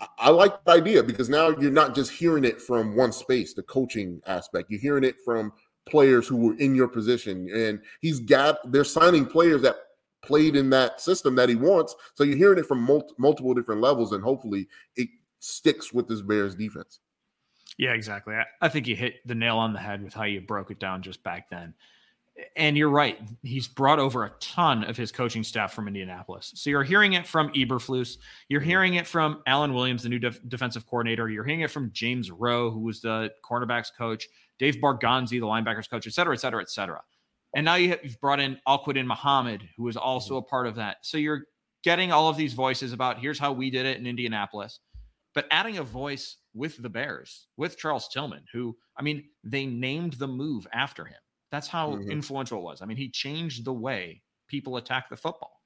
I, 0.00 0.06
I 0.18 0.30
like 0.30 0.64
the 0.64 0.72
idea 0.72 1.02
because 1.02 1.28
now 1.28 1.50
you're 1.50 1.70
not 1.70 1.94
just 1.94 2.10
hearing 2.10 2.44
it 2.44 2.60
from 2.60 2.96
one 2.96 3.12
space, 3.12 3.54
the 3.54 3.62
coaching 3.62 4.20
aspect. 4.26 4.70
You're 4.70 4.80
hearing 4.80 5.04
it 5.04 5.16
from 5.24 5.52
players 5.86 6.26
who 6.26 6.36
were 6.36 6.56
in 6.56 6.74
your 6.74 6.88
position. 6.88 7.48
And 7.54 7.80
he's 8.00 8.20
got, 8.20 8.72
they're 8.72 8.84
signing 8.84 9.26
players 9.26 9.62
that 9.62 9.76
played 10.22 10.56
in 10.56 10.70
that 10.70 11.00
system 11.00 11.34
that 11.36 11.48
he 11.48 11.54
wants. 11.54 11.94
So 12.14 12.24
you're 12.24 12.36
hearing 12.36 12.58
it 12.58 12.66
from 12.66 12.80
mul- 12.80 13.12
multiple 13.18 13.54
different 13.54 13.80
levels, 13.80 14.12
and 14.12 14.22
hopefully 14.22 14.68
it 14.96 15.08
sticks 15.40 15.92
with 15.92 16.08
this 16.08 16.22
Bears 16.22 16.54
defense. 16.54 17.00
Yeah, 17.76 17.92
exactly. 17.92 18.34
I, 18.34 18.44
I 18.60 18.68
think 18.68 18.86
you 18.86 18.94
hit 18.94 19.26
the 19.26 19.34
nail 19.34 19.58
on 19.58 19.72
the 19.72 19.80
head 19.80 20.02
with 20.02 20.14
how 20.14 20.24
you 20.24 20.40
broke 20.40 20.70
it 20.70 20.78
down 20.78 21.02
just 21.02 21.22
back 21.22 21.48
then. 21.48 21.74
And 22.56 22.76
you're 22.76 22.90
right. 22.90 23.20
He's 23.42 23.68
brought 23.68 24.00
over 24.00 24.24
a 24.24 24.32
ton 24.40 24.82
of 24.84 24.96
his 24.96 25.12
coaching 25.12 25.44
staff 25.44 25.72
from 25.72 25.86
Indianapolis. 25.86 26.52
So 26.56 26.68
you're 26.68 26.82
hearing 26.82 27.12
it 27.12 27.26
from 27.26 27.52
Eberflus. 27.52 28.18
You're 28.48 28.60
mm-hmm. 28.60 28.68
hearing 28.68 28.94
it 28.94 29.06
from 29.06 29.42
Alan 29.46 29.72
Williams, 29.72 30.02
the 30.02 30.08
new 30.08 30.18
def- 30.18 30.40
defensive 30.48 30.84
coordinator. 30.86 31.28
You're 31.28 31.44
hearing 31.44 31.60
it 31.60 31.70
from 31.70 31.92
James 31.92 32.30
Rowe, 32.32 32.70
who 32.70 32.80
was 32.80 33.00
the 33.00 33.32
cornerbacks 33.48 33.88
coach. 33.96 34.28
Dave 34.58 34.76
Borgonzi, 34.76 35.40
the 35.40 35.46
linebackers 35.46 35.88
coach, 35.88 36.06
et 36.06 36.12
cetera, 36.12 36.34
et 36.34 36.38
cetera, 36.40 36.60
et 36.60 36.70
cetera. 36.70 37.02
And 37.56 37.64
now 37.64 37.76
you 37.76 37.90
have 37.90 38.20
brought 38.20 38.40
in 38.40 38.58
Al-Quadin 38.66 39.06
Muhammad, 39.06 39.62
was 39.78 39.96
also 39.96 40.34
mm-hmm. 40.34 40.46
a 40.46 40.48
part 40.48 40.66
of 40.66 40.74
that. 40.76 40.98
So 41.02 41.18
you're 41.18 41.44
getting 41.84 42.10
all 42.10 42.28
of 42.28 42.36
these 42.36 42.52
voices 42.52 42.92
about 42.92 43.18
here's 43.18 43.38
how 43.38 43.52
we 43.52 43.70
did 43.70 43.86
it 43.86 43.98
in 43.98 44.06
Indianapolis, 44.08 44.80
but 45.34 45.46
adding 45.50 45.78
a 45.78 45.82
voice 45.82 46.36
with 46.54 46.80
the 46.80 46.88
Bears, 46.88 47.48
with 47.56 47.76
Charles 47.76 48.08
Tillman, 48.08 48.44
who, 48.52 48.76
I 48.96 49.02
mean, 49.02 49.24
they 49.42 49.66
named 49.66 50.14
the 50.14 50.28
move 50.28 50.66
after 50.72 51.04
him. 51.04 51.18
That's 51.50 51.68
how 51.68 51.92
mm-hmm. 51.92 52.10
influential 52.10 52.58
it 52.58 52.62
was. 52.62 52.82
I 52.82 52.86
mean, 52.86 52.96
he 52.96 53.08
changed 53.08 53.64
the 53.64 53.72
way 53.72 54.22
people 54.48 54.76
attack 54.76 55.08
the 55.08 55.16
football. 55.16 55.60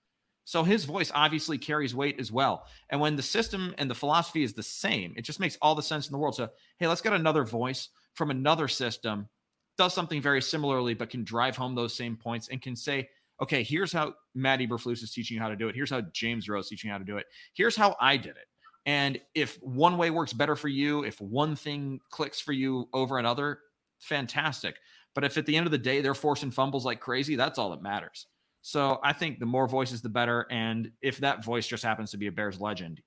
So 0.44 0.62
his 0.62 0.86
voice 0.86 1.12
obviously 1.14 1.58
carries 1.58 1.94
weight 1.94 2.18
as 2.18 2.32
well. 2.32 2.64
And 2.88 3.00
when 3.00 3.16
the 3.16 3.22
system 3.22 3.74
and 3.76 3.90
the 3.90 3.94
philosophy 3.94 4.42
is 4.42 4.54
the 4.54 4.62
same, 4.62 5.12
it 5.14 5.22
just 5.22 5.40
makes 5.40 5.58
all 5.60 5.74
the 5.74 5.82
sense 5.82 6.06
in 6.06 6.12
the 6.12 6.18
world. 6.18 6.36
So, 6.36 6.48
hey, 6.78 6.86
let's 6.86 7.02
get 7.02 7.12
another 7.12 7.44
voice 7.44 7.90
from 8.14 8.30
another 8.30 8.66
system 8.66 9.28
does 9.76 9.94
something 9.94 10.20
very 10.20 10.42
similarly, 10.42 10.92
but 10.92 11.08
can 11.08 11.22
drive 11.22 11.56
home 11.56 11.74
those 11.74 11.94
same 11.94 12.16
points 12.16 12.48
and 12.48 12.60
can 12.60 12.74
say, 12.74 13.08
okay, 13.40 13.62
here's 13.62 13.92
how 13.92 14.14
Matt 14.34 14.58
Eberflus 14.58 15.02
is 15.02 15.12
teaching 15.12 15.36
you 15.36 15.40
how 15.40 15.48
to 15.48 15.56
do 15.56 15.68
it. 15.68 15.74
Here's 15.74 15.90
how 15.90 16.00
James 16.12 16.48
Rose 16.48 16.64
is 16.64 16.70
teaching 16.70 16.88
you 16.88 16.92
how 16.92 16.98
to 16.98 17.04
do 17.04 17.16
it. 17.16 17.26
Here's 17.54 17.76
how 17.76 17.96
I 18.00 18.16
did 18.16 18.30
it. 18.30 18.47
And 18.88 19.20
if 19.34 19.62
one 19.62 19.98
way 19.98 20.08
works 20.08 20.32
better 20.32 20.56
for 20.56 20.68
you, 20.68 21.04
if 21.04 21.20
one 21.20 21.56
thing 21.56 22.00
clicks 22.08 22.40
for 22.40 22.52
you 22.52 22.88
over 22.94 23.18
another, 23.18 23.58
fantastic. 24.00 24.76
But 25.14 25.24
if 25.24 25.36
at 25.36 25.44
the 25.44 25.54
end 25.54 25.66
of 25.66 25.72
the 25.72 25.76
day 25.76 26.00
they're 26.00 26.14
forcing 26.14 26.50
fumbles 26.50 26.86
like 26.86 26.98
crazy, 26.98 27.36
that's 27.36 27.58
all 27.58 27.68
that 27.72 27.82
matters. 27.82 28.26
So 28.62 28.98
I 29.04 29.12
think 29.12 29.40
the 29.40 29.46
more 29.46 29.68
voices, 29.68 30.00
the 30.00 30.08
better. 30.08 30.46
And 30.50 30.90
if 31.02 31.18
that 31.18 31.44
voice 31.44 31.66
just 31.66 31.84
happens 31.84 32.12
to 32.12 32.16
be 32.16 32.28
a 32.28 32.32
Bears 32.32 32.62
legend, 32.62 33.02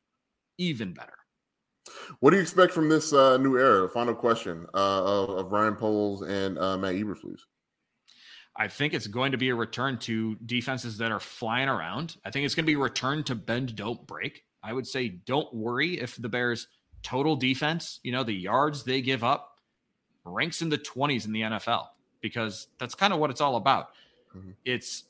even 0.59 0.93
better. 0.93 1.15
What 2.19 2.29
do 2.29 2.35
you 2.35 2.43
expect 2.43 2.73
from 2.73 2.87
this 2.87 3.11
uh, 3.11 3.37
new 3.37 3.57
era? 3.57 3.89
Final 3.89 4.13
question 4.13 4.67
uh, 4.75 5.03
of, 5.03 5.29
of, 5.31 5.51
Ryan 5.51 5.75
Poles 5.75 6.21
and 6.21 6.59
uh, 6.59 6.77
Matt 6.77 6.93
Eberflus. 6.93 7.39
I 8.55 8.67
think 8.67 8.93
it's 8.93 9.07
going 9.07 9.31
to 9.31 9.39
be 9.39 9.49
a 9.49 9.55
return 9.55 9.97
to 10.01 10.35
defenses 10.45 10.99
that 10.99 11.11
are 11.11 11.19
flying 11.19 11.69
around. 11.69 12.17
I 12.23 12.29
think 12.29 12.45
it's 12.45 12.53
going 12.53 12.65
to 12.65 12.71
be 12.71 12.75
a 12.75 12.83
return 12.83 13.23
to 13.23 13.33
bend, 13.33 13.75
don't 13.75 14.05
break. 14.05 14.43
I 14.63 14.73
would 14.73 14.87
say 14.87 15.09
don't 15.09 15.53
worry 15.53 15.99
if 15.99 16.15
the 16.15 16.29
Bears' 16.29 16.67
total 17.03 17.35
defense, 17.35 17.99
you 18.03 18.11
know, 18.11 18.23
the 18.23 18.33
yards 18.33 18.83
they 18.83 19.01
give 19.01 19.23
up, 19.23 19.59
ranks 20.25 20.61
in 20.61 20.69
the 20.69 20.77
20s 20.77 21.25
in 21.25 21.31
the 21.31 21.41
NFL 21.41 21.87
because 22.21 22.67
that's 22.79 22.95
kind 22.95 23.13
of 23.13 23.19
what 23.19 23.29
it's 23.29 23.41
all 23.41 23.55
about. 23.55 23.89
Mm-hmm. 24.35 24.51
It's 24.65 25.05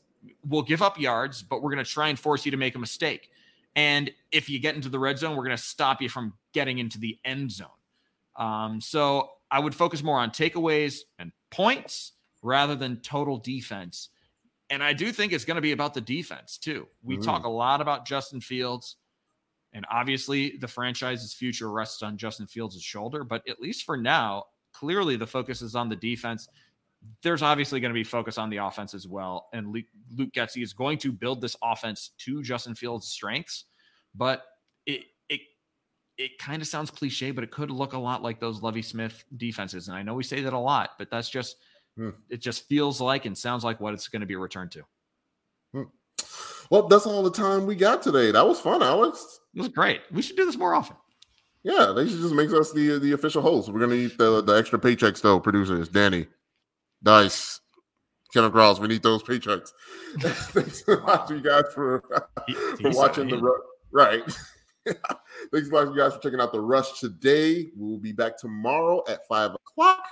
we'll 0.48 0.62
give 0.62 0.82
up 0.82 1.00
yards, 1.00 1.44
but 1.44 1.62
we're 1.62 1.72
going 1.72 1.84
to 1.84 1.90
try 1.90 2.08
and 2.08 2.18
force 2.18 2.46
you 2.46 2.52
to 2.52 2.58
make 2.58 2.76
a 2.76 2.80
mistake. 2.80 3.30
And 3.76 4.12
if 4.32 4.50
you 4.50 4.60
get 4.60 4.76
into 4.76 4.90
the 4.90 5.00
red 5.00 5.18
zone, 5.18 5.36
we're 5.36 5.46
going 5.46 5.58
to 5.58 5.62
stop 5.62 6.02
you 6.02 6.10
from 6.10 6.34
getting 6.54 6.80
into 6.80 7.00
the 7.00 7.18
end 7.24 7.52
zone. 7.52 7.68
Um, 8.36 8.82
so 8.82 9.32
I 9.50 9.60
would 9.60 9.76
focus 9.76 10.04
more 10.04 10.20
on 10.20 10.32
takeaways 10.32 11.02
and 11.20 11.32
points 11.50 12.14
rather 12.42 12.76
than 12.76 12.98
total 12.98 13.38
defense. 13.38 14.10
And 14.70 14.84
I 14.84 14.94
do 14.94 15.12
think 15.12 15.34
it's 15.34 15.46
going 15.46 15.56
to 15.56 15.62
be 15.62 15.74
about 15.74 15.94
the 15.94 16.02
defense 16.02 16.58
too. 16.58 16.88
We 17.04 17.18
mm. 17.18 17.24
talk 17.24 17.46
a 17.46 17.50
lot 17.50 17.82
about 17.82 18.06
Justin 18.06 18.42
Fields, 18.42 18.96
and 19.74 19.86
obviously 19.90 20.58
the 20.58 20.68
franchise's 20.68 21.34
future 21.34 21.72
rests 21.72 22.04
on 22.04 22.18
Justin 22.18 22.48
Fields' 22.48 22.82
shoulder. 22.82 23.24
But 23.24 23.48
at 23.48 23.62
least 23.62 23.84
for 23.84 23.98
now, 23.98 24.46
clearly 24.74 25.16
the 25.16 25.28
focus 25.28 25.62
is 25.62 25.76
on 25.76 25.90
the 25.90 25.96
defense. 25.96 26.48
there's 27.24 27.42
obviously 27.42 27.80
going 27.80 27.90
to 27.90 27.96
be 27.96 28.04
focus 28.04 28.38
on 28.38 28.50
the 28.50 28.58
offense 28.58 28.94
as 28.94 29.08
well. 29.08 29.50
And 29.54 29.72
Luke, 29.72 29.86
Luke 30.16 30.32
Getsy 30.34 30.62
is 30.62 30.74
going 30.74 30.98
to 31.00 31.12
build 31.12 31.42
this 31.42 31.56
offense 31.64 32.12
to 32.20 32.44
Justin 32.44 32.76
Fields' 32.76 33.08
strengths. 33.08 33.66
But 34.14 34.46
it 34.86 35.06
it 35.30 35.42
it 36.18 36.38
kind 36.38 36.62
of 36.62 36.68
sounds 36.68 36.92
cliche, 36.92 37.32
but 37.32 37.44
it 37.44 37.52
could 37.52 37.72
look 37.72 37.94
a 37.94 37.98
lot 37.98 38.22
like 38.22 38.40
those 38.40 38.62
Lovie 38.62 38.82
Smith 38.82 39.24
defenses. 39.38 39.88
And 39.88 39.98
I 39.98 40.04
know 40.04 40.14
we 40.14 40.24
say 40.24 40.42
that 40.42 40.54
a 40.54 40.60
lot, 40.60 40.92
but 41.00 41.10
that's 41.10 41.30
just 41.30 41.58
hmm. 41.98 42.10
it 42.30 42.42
just 42.42 42.68
feels 42.68 43.02
like 43.02 43.26
and 43.26 43.38
sounds 43.38 43.64
like 43.64 43.80
what 43.80 43.94
it's 43.94 44.08
going 44.08 44.20
to 44.22 44.28
be 44.28 44.36
returned 44.36 44.72
to. 44.72 44.84
Hmm. 45.74 45.84
Well, 46.72 46.88
that's 46.88 47.06
all 47.06 47.22
the 47.22 47.32
time 47.32 47.66
we 47.66 47.76
got 47.76 48.02
today. 48.02 48.32
That 48.32 48.48
was 48.48 48.60
fun, 48.60 48.82
Alex. 48.82 49.42
It 49.54 49.60
was 49.60 49.68
great. 49.68 50.00
We 50.10 50.22
should 50.22 50.38
do 50.38 50.46
this 50.46 50.58
more 50.58 50.74
often. 50.74 50.96
Yeah, 51.64 51.92
they 51.96 52.08
should 52.08 52.22
just 52.22 52.34
make 52.34 52.52
us 52.54 52.72
the 52.72 52.98
the 52.98 53.12
official 53.12 53.42
host. 53.42 53.70
We're 53.70 53.82
gonna 53.82 53.98
need 53.98 54.18
the 54.18 54.42
the 54.42 54.54
extra 54.54 54.80
paychecks 54.80 55.22
though, 55.22 55.40
producers. 55.40 55.90
Danny, 55.90 56.28
Dice, 57.04 57.60
Kevin 58.34 58.52
Cross, 58.52 58.80
we 58.80 58.88
need 58.88 59.04
those 59.04 59.22
paychecks. 59.22 59.72
Thanks 60.20 60.86
so 60.86 61.00
much, 61.02 61.30
you 61.30 61.42
guys, 61.42 61.66
for, 61.76 62.04
for 62.80 62.90
watching 62.92 63.28
the 63.28 63.38
ru- 63.38 63.62
right. 63.92 64.24
Thanks 65.52 65.70
a 65.70 65.74
lot, 65.74 65.90
you 65.90 65.98
guys, 65.98 66.14
for 66.14 66.20
checking 66.20 66.40
out 66.40 66.54
the 66.54 66.62
rush 66.62 67.00
today. 67.00 67.68
We'll 67.76 68.00
be 68.00 68.14
back 68.14 68.38
tomorrow 68.38 69.04
at 69.10 69.28
five 69.28 69.52
o'clock. 69.54 70.04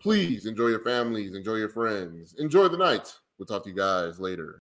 Please 0.00 0.46
enjoy 0.46 0.68
your 0.68 0.80
families, 0.80 1.34
enjoy 1.34 1.56
your 1.56 1.68
friends, 1.68 2.34
enjoy 2.38 2.68
the 2.68 2.78
night. 2.78 3.12
We'll 3.38 3.46
talk 3.46 3.62
to 3.64 3.70
you 3.70 3.76
guys 3.76 4.18
later. 4.18 4.54